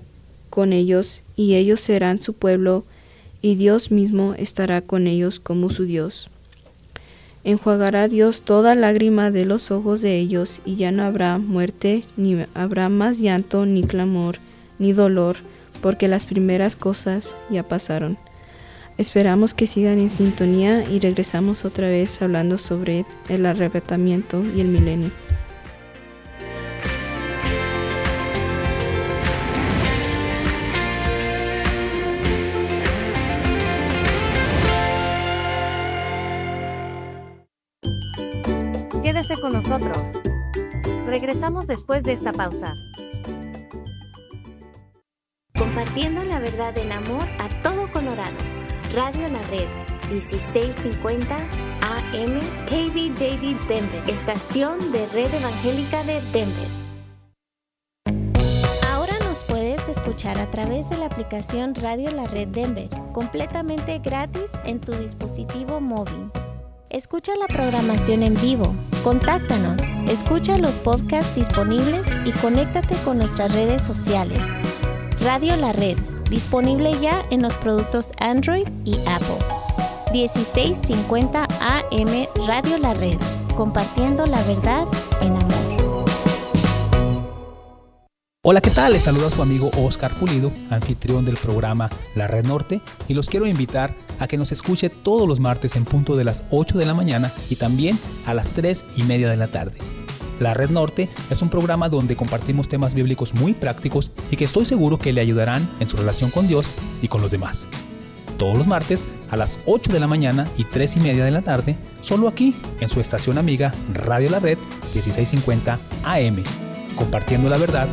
[0.49, 2.85] con ellos, y ellos serán su pueblo,
[3.41, 6.29] y Dios mismo estará con ellos como su Dios.
[7.43, 12.37] Enjuagará Dios toda lágrima de los ojos de ellos, y ya no habrá muerte, ni
[12.53, 14.37] habrá más llanto, ni clamor,
[14.77, 15.37] ni dolor,
[15.81, 18.17] porque las primeras cosas ya pasaron.
[18.97, 24.67] Esperamos que sigan en sintonía y regresamos otra vez hablando sobre el arrebatamiento y el
[24.67, 25.11] milenio.
[39.49, 40.21] Con nosotros.
[41.05, 42.75] Regresamos después de esta pausa.
[45.57, 48.37] Compartiendo la verdad en amor a todo Colorado.
[48.93, 49.67] Radio La Red,
[50.11, 56.67] 1650 AM KBJD Denver, estación de Red Evangélica de Denver.
[58.87, 64.49] Ahora nos puedes escuchar a través de la aplicación Radio La Red Denver, completamente gratis
[64.65, 66.31] en tu dispositivo móvil.
[66.89, 68.73] Escucha la programación en vivo,
[69.03, 69.79] contáctanos,
[70.09, 74.41] escucha los podcasts disponibles y conéctate con nuestras redes sociales.
[75.21, 75.97] Radio La Red
[76.31, 79.37] disponible ya en los productos Android y Apple.
[80.11, 83.19] 1650 AM Radio La Red,
[83.55, 84.87] compartiendo la verdad
[88.51, 88.93] Hola, ¿qué tal?
[88.93, 93.45] Les saluda su amigo Oscar Pulido, anfitrión del programa La Red Norte, y los quiero
[93.45, 96.95] invitar a que nos escuche todos los martes en punto de las 8 de la
[96.95, 99.77] mañana y también a las 3 y media de la tarde.
[100.39, 104.65] La Red Norte es un programa donde compartimos temas bíblicos muy prácticos y que estoy
[104.65, 106.73] seguro que le ayudarán en su relación con Dios
[107.03, 107.67] y con los demás.
[108.39, 111.43] Todos los martes a las 8 de la mañana y 3 y media de la
[111.43, 114.57] tarde, solo aquí en su estación amiga Radio La Red
[114.95, 116.41] 1650 AM,
[116.95, 117.87] compartiendo la verdad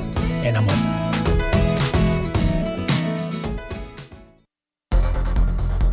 [0.49, 0.75] en amor.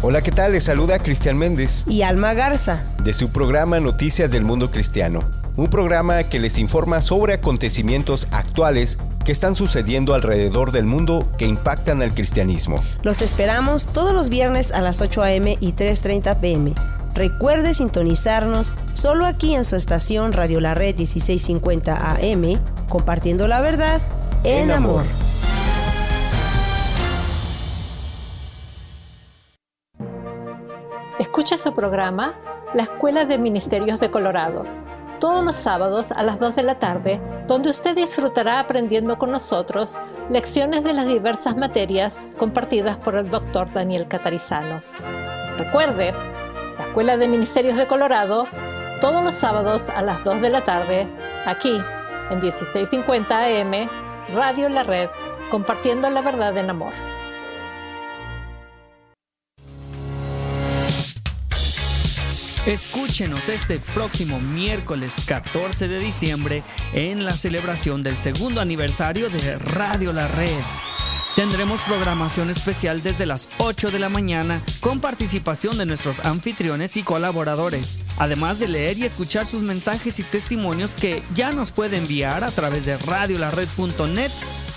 [0.05, 0.51] Hola, ¿qué tal?
[0.51, 1.87] Les saluda Cristian Méndez.
[1.87, 2.83] Y Alma Garza.
[3.03, 5.23] De su programa Noticias del Mundo Cristiano.
[5.55, 11.45] Un programa que les informa sobre acontecimientos actuales que están sucediendo alrededor del mundo que
[11.45, 12.83] impactan al cristianismo.
[13.03, 15.57] Los esperamos todos los viernes a las 8 a.m.
[15.61, 16.73] y 3.30 p.m.
[17.15, 24.01] Recuerde sintonizarnos solo aquí en su estación Radio La Red 1650 AM, compartiendo la verdad
[24.43, 25.03] en, amor.
[31.19, 32.33] Escucha su programa
[32.73, 34.65] La Escuela de Ministerios de Colorado
[35.19, 39.95] todos los sábados a las 2 de la tarde, donde usted disfrutará aprendiendo con nosotros
[40.29, 43.71] lecciones de las diversas materias compartidas por el Dr.
[43.71, 44.81] Daniel Catarizano.
[45.57, 46.11] Recuerde,
[46.77, 48.47] la Escuela de Ministerios de Colorado,
[48.99, 51.07] todos los sábados a las 2 de la tarde,
[51.45, 51.79] aquí
[52.29, 53.87] en 1650 AM,
[54.33, 55.09] Radio La Red,
[55.49, 56.93] compartiendo la verdad en amor.
[62.65, 66.63] Escúchenos este próximo miércoles 14 de diciembre
[66.93, 70.61] en la celebración del segundo aniversario de Radio La Red.
[71.35, 77.01] Tendremos programación especial desde las 8 de la mañana con participación de nuestros anfitriones y
[77.01, 82.43] colaboradores, además de leer y escuchar sus mensajes y testimonios que ya nos puede enviar
[82.43, 84.29] a través de radiolared.net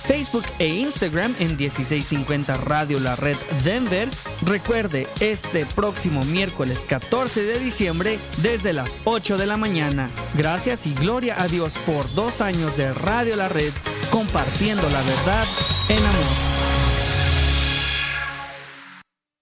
[0.07, 4.09] Facebook e Instagram en 1650 Radio La Red Denver.
[4.47, 10.09] Recuerde, este próximo miércoles 14 de diciembre desde las 8 de la mañana.
[10.35, 13.73] Gracias y gloria a Dios por dos años de Radio La Red,
[14.11, 15.45] compartiendo la verdad
[15.89, 16.25] en amor.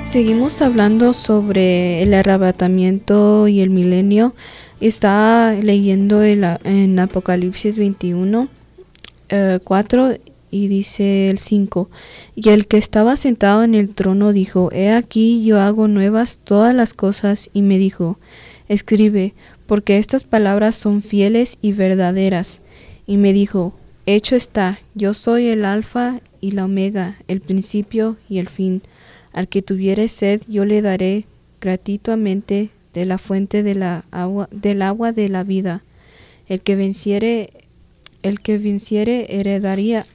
[0.06, 4.36] Seguimos hablando sobre el arrebatamiento y el milenio
[4.82, 8.49] está leyendo el, en Apocalipsis 21,
[9.64, 10.22] 4 eh,
[10.52, 11.89] y dice el 5,
[12.36, 16.76] y el que estaba sentado en el trono dijo, He aquí yo hago nuevas todas
[16.76, 18.20] las cosas, y me dijo,
[18.68, 19.34] Escribe,
[19.66, 22.62] porque estas palabras son fieles y verdaderas.
[23.08, 23.74] Y me dijo,
[24.06, 28.82] Hecho está, yo soy el alfa y la omega, el principio y el fin.
[29.32, 31.26] Al que tuviere sed, yo le daré
[31.62, 35.84] gratuitamente de la fuente de la agua, del agua de la vida.
[36.47, 37.52] El que venciere,
[38.24, 40.06] el que venciere heredaría,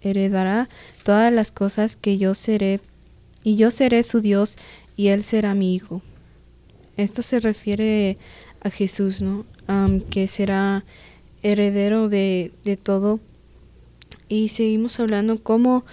[0.00, 0.68] heredará
[1.02, 2.80] todas las cosas que yo seré,
[3.42, 4.56] y yo seré su Dios,
[4.96, 6.02] y él será mi hijo.
[6.96, 8.18] Esto se refiere
[8.60, 9.44] a Jesús, ¿no?
[10.10, 10.84] que será
[11.42, 13.20] heredero de, de, todo.
[14.28, 15.84] Y seguimos hablando cómo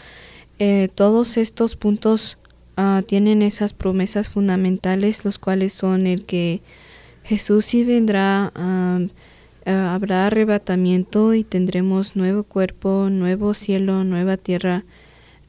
[0.60, 2.38] eh, todos estos puntos
[2.78, 6.62] Ah, tienen esas promesas fundamentales, los cuales son el que
[7.24, 8.52] Jesús sí vendrá,
[9.66, 14.84] ah, habrá arrebatamiento y tendremos nuevo cuerpo, nuevo cielo, nueva tierra.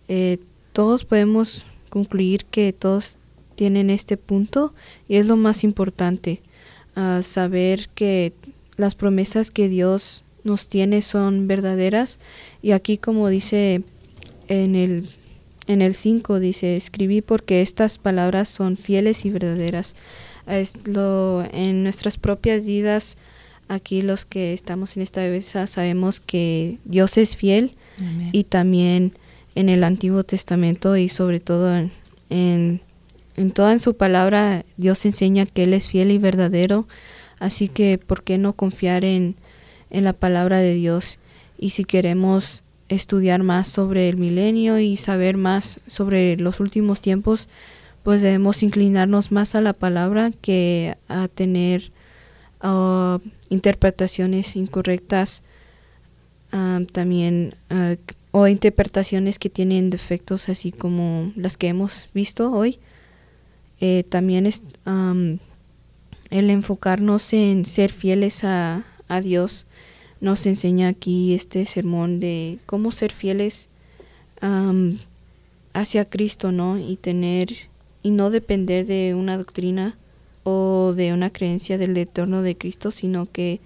[0.08, 0.38] Eh,
[0.72, 3.18] todos podemos concluir que todos
[3.54, 4.74] tienen este punto
[5.08, 6.42] y es lo más importante,
[6.94, 8.32] ah, saber que
[8.76, 12.20] las promesas que Dios nos tiene son verdaderas
[12.62, 13.82] y aquí como dice
[14.48, 15.08] en el
[15.66, 19.94] en el 5 dice, escribí porque estas palabras son fieles y verdaderas.
[20.46, 23.16] Es lo, en nuestras propias vidas,
[23.68, 27.72] aquí los que estamos en esta mesa sabemos que Dios es fiel
[28.32, 29.12] y también
[29.54, 31.90] en el Antiguo Testamento y sobre todo en,
[32.28, 32.82] en,
[33.36, 36.86] en toda en su palabra Dios enseña que Él es fiel y verdadero.
[37.38, 39.36] Así que, ¿por qué no confiar en,
[39.90, 41.18] en la palabra de Dios?
[41.58, 47.48] Y si queremos estudiar más sobre el milenio y saber más sobre los últimos tiempos,
[48.02, 51.90] pues debemos inclinarnos más a la palabra que a tener
[52.62, 53.18] uh,
[53.48, 55.42] interpretaciones incorrectas
[56.92, 57.96] también uh,
[58.30, 62.78] o interpretaciones que tienen defectos así como las que hemos visto hoy.
[63.80, 69.66] Eh, también es el enfocarnos en ser fieles a, a Dios
[70.20, 73.68] nos enseña aquí este sermón de cómo ser fieles
[75.72, 76.78] hacia Cristo, ¿no?
[76.78, 77.54] Y tener
[78.02, 79.96] y no depender de una doctrina
[80.48, 83.60] o de una creencia del eterno de Cristo, sino que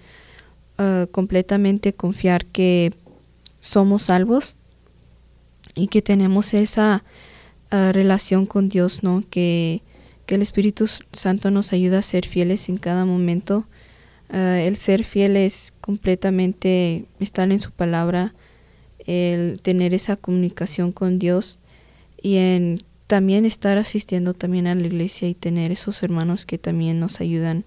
[0.79, 2.95] ah, completamente confiar que
[3.61, 4.57] somos salvos
[5.75, 7.05] y que tenemos esa
[7.71, 9.23] ah, relación con Dios, ¿no?
[9.29, 9.83] Que,
[10.25, 13.67] que, el Espíritu Santo nos ayuda a ser fieles en cada momento.
[14.31, 18.33] Ah, el ser fieles completamente estar en su palabra,
[19.07, 21.59] el tener esa comunicación con Dios
[22.23, 22.79] y en
[23.11, 27.65] también estar asistiendo también a la iglesia y tener esos hermanos que también nos ayudan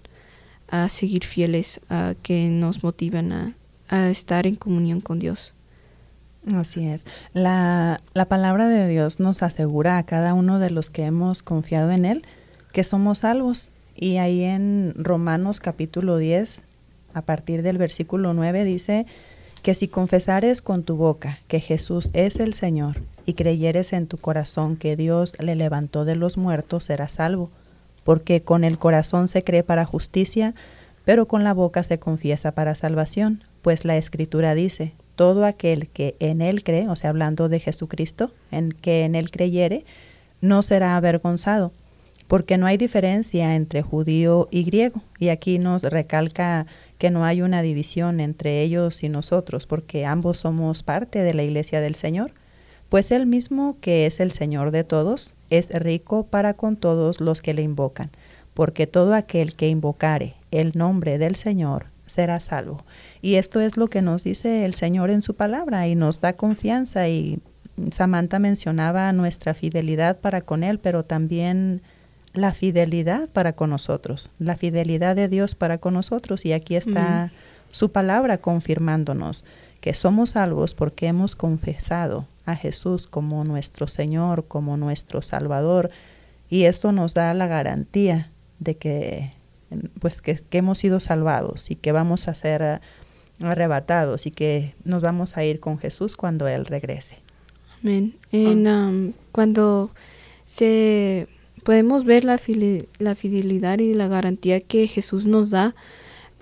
[0.70, 3.58] a seguir fieles, a que nos motivan a,
[3.90, 5.54] a estar en comunión con Dios.
[6.56, 7.04] Así es.
[7.34, 11.92] La, la palabra de Dios nos asegura a cada uno de los que hemos confiado
[11.92, 12.26] en Él
[12.72, 13.70] que somos salvos.
[13.98, 16.64] Y ahí en Romanos capítulo 10,
[17.14, 19.08] a partir del versículo 9, dice
[19.62, 24.18] que si confesares con tu boca que Jesús es el Señor y creyeres en tu
[24.18, 27.50] corazón que Dios le levantó de los muertos, serás salvo,
[28.04, 30.54] porque con el corazón se cree para justicia,
[31.06, 36.16] pero con la boca se confiesa para salvación, pues la escritura dice, todo aquel que
[36.20, 39.86] en él cree, o sea, hablando de Jesucristo, en que en él creyere,
[40.42, 41.72] no será avergonzado,
[42.28, 45.02] porque no hay diferencia entre judío y griego.
[45.20, 46.66] Y aquí nos recalca
[46.98, 51.44] que no hay una división entre ellos y nosotros, porque ambos somos parte de la
[51.44, 52.34] iglesia del Señor
[52.94, 57.42] pues él mismo, que es el Señor de todos, es rico para con todos los
[57.42, 58.12] que le invocan,
[58.54, 62.86] porque todo aquel que invocare el nombre del Señor será salvo.
[63.20, 66.34] Y esto es lo que nos dice el Señor en su palabra y nos da
[66.34, 67.40] confianza y
[67.90, 71.82] Samantha mencionaba nuestra fidelidad para con Él, pero también
[72.34, 76.46] la fidelidad para con nosotros, la fidelidad de Dios para con nosotros.
[76.46, 77.32] Y aquí está
[77.72, 79.46] su palabra confirmándonos
[79.82, 85.92] que somos salvos porque hemos confesado a Jesús como nuestro Señor, como nuestro Salvador,
[86.50, 89.32] y esto nos da la garantía de que
[90.00, 92.80] pues que, hemos sido salvados y que vamos a ser eh,
[93.42, 97.18] arrebatados y que nos vamos a ir con Jesús cuando Él regrese.
[97.82, 98.16] Amén.
[98.32, 99.92] En, um, cuando
[100.46, 101.28] se
[101.64, 102.40] podemos ver la,
[103.00, 105.76] la fidelidad y la garantía que Jesús nos da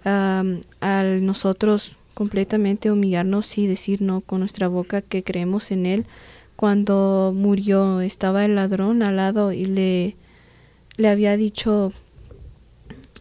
[0.06, 6.06] um, al nosotros completamente humillarnos y decir no con nuestra boca que creemos en Él.
[6.56, 10.16] Cuando murió estaba el ladrón al lado y le,
[10.98, 11.92] le había dicho,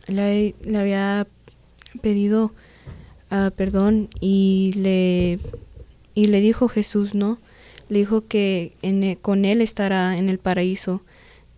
[0.07, 1.27] le, le había
[2.03, 2.53] pedido
[3.31, 5.39] uh, perdón y le,
[6.15, 7.39] y le dijo Jesús, ¿no?
[7.89, 11.03] Le dijo que e, con Él estará en el paraíso.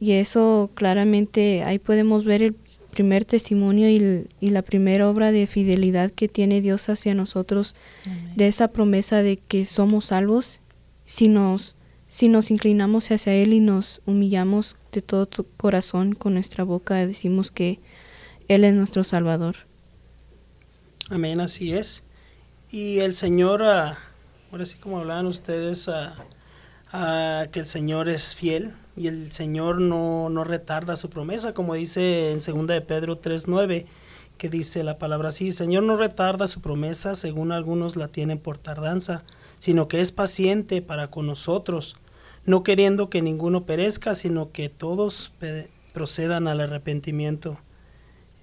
[0.01, 2.55] Y eso claramente ahí podemos ver el
[2.93, 7.75] primer testimonio y, la primera obra de fidelidad que tiene Dios hacia nosotros,
[8.37, 10.61] de esa promesa de que somos salvos
[11.07, 11.75] si nos,
[12.07, 16.95] si nos inclinamos hacia Él y nos humillamos de todo tu corazón con nuestra boca,
[16.95, 17.81] decimos que
[18.49, 19.57] Él es nuestro Salvador.
[21.09, 22.05] Amén, así es.
[22.71, 23.99] Y el Señor, ah,
[24.51, 26.15] ahora sí como hablaban ustedes, ah,
[26.93, 31.75] ah, que el Señor es fiel, y el Señor no, no retarda su promesa, como
[31.75, 33.87] dice en 2 de Pedro 3.9,
[34.37, 38.59] que dice la palabra así, Señor no retarda su promesa, según algunos la tienen por
[38.59, 39.23] tardanza,
[39.61, 41.97] sino que es paciente para con nosotros,
[42.45, 45.33] no queriendo que ninguno perezca, sino que todos
[45.93, 47.59] procedan al arrepentimiento.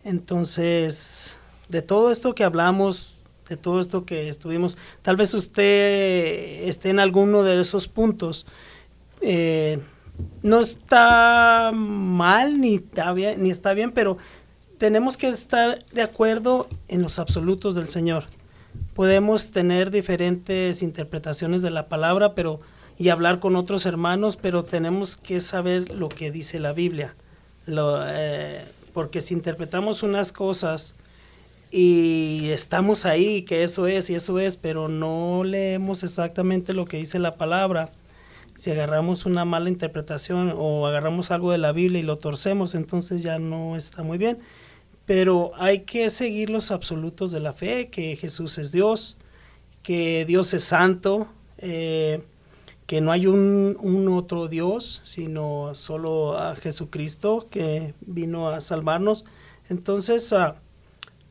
[0.03, 1.35] Entonces,
[1.67, 3.17] de todo esto que hablamos,
[3.49, 8.45] de todo esto que estuvimos, tal vez usted esté en alguno de esos puntos.
[9.21, 9.79] Eh,
[10.41, 14.17] no está mal ni está bien, ni está bien, pero
[14.77, 18.25] tenemos que estar de acuerdo en los absolutos del Señor.
[18.93, 22.59] Podemos tener diferentes interpretaciones de la palabra, pero
[22.97, 27.15] y hablar con otros hermanos, pero tenemos que saber lo que dice la Biblia.
[27.67, 30.95] Eh, porque si interpretamos unas cosas
[31.71, 36.97] y estamos ahí, que eso es y eso es, pero no leemos exactamente lo que
[36.97, 37.91] dice la palabra,
[38.59, 43.23] si agarramos una mala interpretación o agarramos algo de la Biblia y lo torcemos, entonces
[43.23, 44.39] ya no está muy bien.
[45.05, 49.17] Pero hay que seguir los absolutos de la fe, que Jesús es Dios,
[49.81, 52.21] que Dios es santo, eh,
[52.85, 53.77] que no hay un,
[54.11, 59.23] otro Dios, sino solo a Jesucristo que vino a salvarnos.
[59.69, 60.55] Entonces, ah,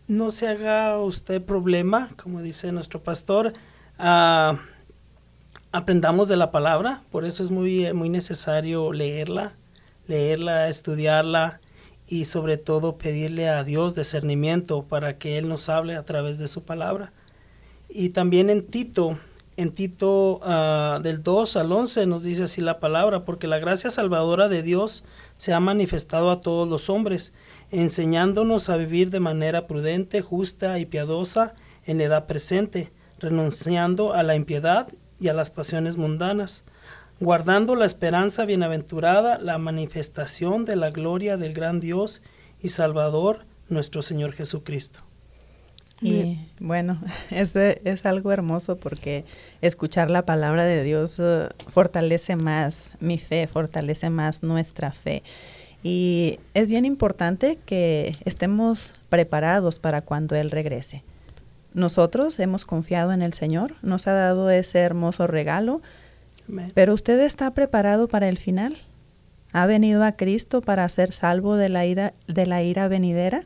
[0.06, 3.52] no se haga usted problema, como dice nuestro pastor.
[3.98, 4.56] Uh,
[5.78, 9.54] aprendamos de la palabra, por eso es muy, muy necesario leerla,
[10.08, 11.60] leerla, estudiarla
[12.08, 16.48] y sobre todo pedirle a Dios discernimiento para que Él nos hable a través de
[16.48, 17.12] su palabra.
[17.88, 19.18] Y también en Tito,
[19.56, 23.88] en Tito uh, del 2 al 11 nos dice así la palabra, porque la gracia
[23.88, 25.04] salvadora de Dios
[25.36, 27.32] se ha manifestado a todos los hombres,
[27.70, 31.54] enseñándonos a vivir de manera prudente, justa y piadosa
[31.86, 34.88] en edad presente, renunciando a la impiedad
[35.20, 36.64] y a las pasiones mundanas,
[37.20, 42.22] guardando la esperanza bienaventurada, la manifestación de la gloria del gran Dios
[42.60, 45.00] y Salvador, nuestro Señor Jesucristo.
[46.00, 47.00] Y bueno,
[47.30, 49.24] es, es algo hermoso porque
[49.60, 55.22] escuchar la palabra de Dios eh, fortalece más mi fe, fortalece más nuestra fe.
[55.82, 61.04] Y es bien importante que estemos preparados para cuando Él regrese.
[61.78, 65.80] Nosotros hemos confiado en el Señor, nos ha dado ese hermoso regalo,
[66.74, 68.76] pero usted está preparado para el final.
[69.52, 73.44] ¿Ha venido a Cristo para ser salvo de la ira, de la ira venidera?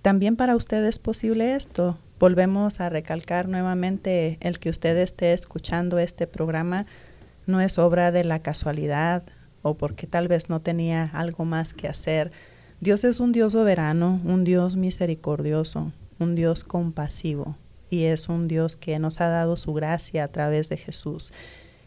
[0.00, 1.98] También para usted es posible esto.
[2.20, 6.86] Volvemos a recalcar nuevamente el que usted esté escuchando este programa
[7.46, 9.24] no es obra de la casualidad
[9.62, 12.30] o porque tal vez no tenía algo más que hacer.
[12.78, 17.56] Dios es un Dios soberano, un Dios misericordioso, un Dios compasivo
[17.94, 21.32] y es un Dios que nos ha dado su gracia a través de Jesús.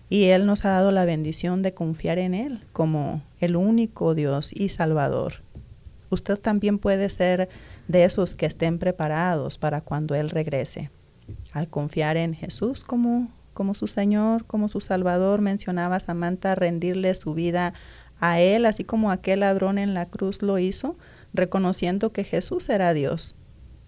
[0.09, 4.53] Y Él nos ha dado la bendición de confiar en Él como el único Dios
[4.53, 5.43] y Salvador.
[6.09, 7.49] Usted también puede ser
[7.89, 10.89] de esos que estén preparados para cuando Él regrese.
[11.51, 17.34] Al confiar en Jesús como, como su Señor, como su Salvador, mencionaba Samantha rendirle su
[17.34, 17.73] vida
[18.21, 20.95] a Él, así como aquel ladrón en la cruz lo hizo,
[21.34, 23.36] reconociendo que Jesús era Dios.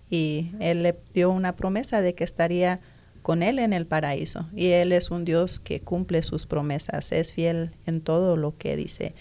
[0.09, 2.79] Y Él le dio una promesa de que estaría
[3.21, 4.47] con Él en el paraíso.
[4.55, 8.75] Y Él es un Dios que cumple sus promesas, es fiel en todo lo que
[8.75, 9.13] dice.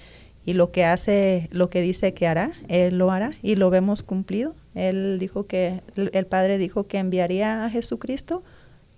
[0.46, 4.02] Y lo que hace, lo que dice que hará, Él lo hará y lo vemos
[4.02, 8.44] cumplido él dijo que, el Padre dijo que enviaría a Jesucristo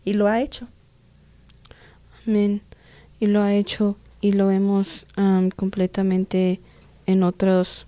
[0.05, 0.69] y lo ha hecho.
[2.27, 2.61] Amén.
[3.19, 5.07] Y lo ha hecho y lo vemos
[5.57, 6.61] completamente
[7.07, 7.87] en otros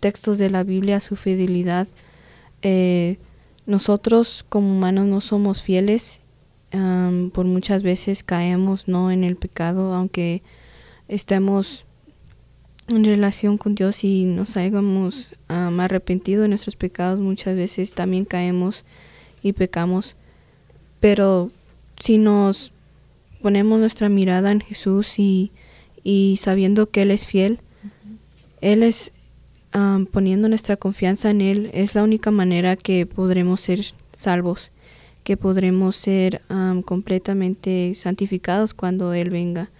[0.00, 1.86] textos de la Biblia, su fidelidad.
[2.62, 3.18] Eh,
[3.66, 6.20] nosotros como humanos no somos fieles,
[7.32, 10.42] por muchas veces caemos no en el pecado, aunque
[11.08, 11.86] estemos
[12.88, 18.84] en relación con Dios y nos hayamos arrepentido de nuestros pecados, muchas veces también caemos
[19.42, 20.16] y pecamos.
[21.00, 21.50] Pero
[22.00, 22.72] si nos
[23.40, 25.50] ponemos nuestra mirada en Jesús y
[26.38, 27.60] sabiendo que Él es fiel,
[28.60, 29.12] Él es
[30.12, 34.70] poniendo nuestra confianza en Él, es la única manera que podremos ser salvos,
[35.24, 36.42] que podremos ser
[36.84, 39.70] completamente santificados cuando Él venga.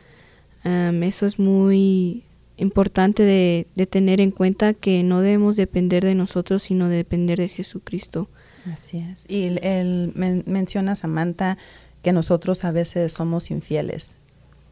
[0.64, 2.24] eso es muy
[2.56, 7.48] importante de, tener en cuenta que no debemos depender de nosotros, sino de depender de
[7.48, 8.28] Jesucristo.
[8.72, 9.26] Así es.
[9.28, 10.12] Y él,
[10.46, 11.58] menciona, Samantha,
[12.02, 14.14] que nosotros a veces somos infieles.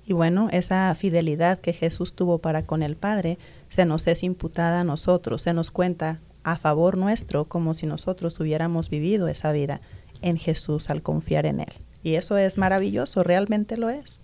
[0.04, 3.38] Y bueno, esa fidelidad que Jesús tuvo para con el Padre
[3.68, 8.38] se nos es imputada a nosotros, se nos cuenta a favor nuestro como si nosotros
[8.40, 9.80] hubiéramos vivido esa vida
[10.20, 11.72] en Jesús al confiar en Él.
[12.02, 14.22] Y eso es maravilloso, realmente lo es.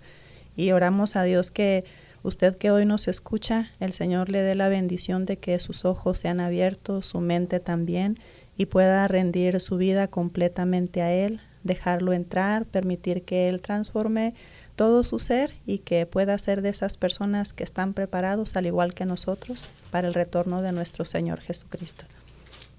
[0.56, 1.84] Y oramos a Dios que
[2.24, 6.18] Usted que hoy nos escucha, el Señor le dé la bendición de que sus ojos
[6.18, 8.18] sean abiertos, su mente también,
[8.56, 14.34] y pueda rendir su vida completamente a Él, dejarlo entrar, permitir que Él transforme
[14.78, 18.94] todo su ser y que pueda ser de esas personas que están preparados, al igual
[18.94, 22.04] que nosotros, para el retorno de nuestro Señor Jesucristo.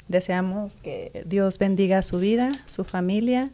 [0.08, 3.52] Deseamos que Dios bendiga su vida, su familia,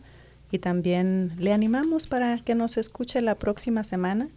[0.52, 4.30] y también le animamos para que nos escuche la próxima semana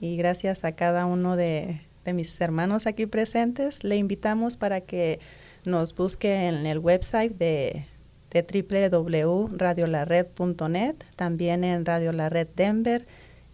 [0.00, 5.18] y gracias a cada uno de, mis hermanos aquí presentes, le invitamos para que
[5.66, 7.84] nos busque en el website de,
[8.30, 13.08] de www.radiolared.net, también en Radio La Red Denver,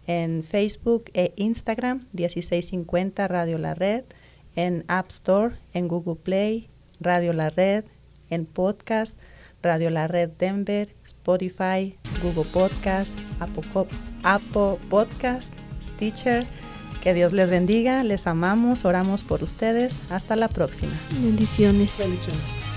[0.07, 4.05] en Facebook e Instagram, 1650 Radio La Red,
[4.55, 7.85] en App Store, en Google Play, Radio La Red,
[8.29, 9.17] en podcast,
[9.61, 15.53] Radio La Red Denver, Spotify, Google Podcast, Apple Podcast
[15.97, 16.45] Teacher.
[17.01, 20.11] Que Dios les bendiga, les amamos, oramos por ustedes.
[20.11, 20.93] Hasta la próxima.
[21.21, 21.97] Bendiciones.
[21.99, 22.76] Bendiciones.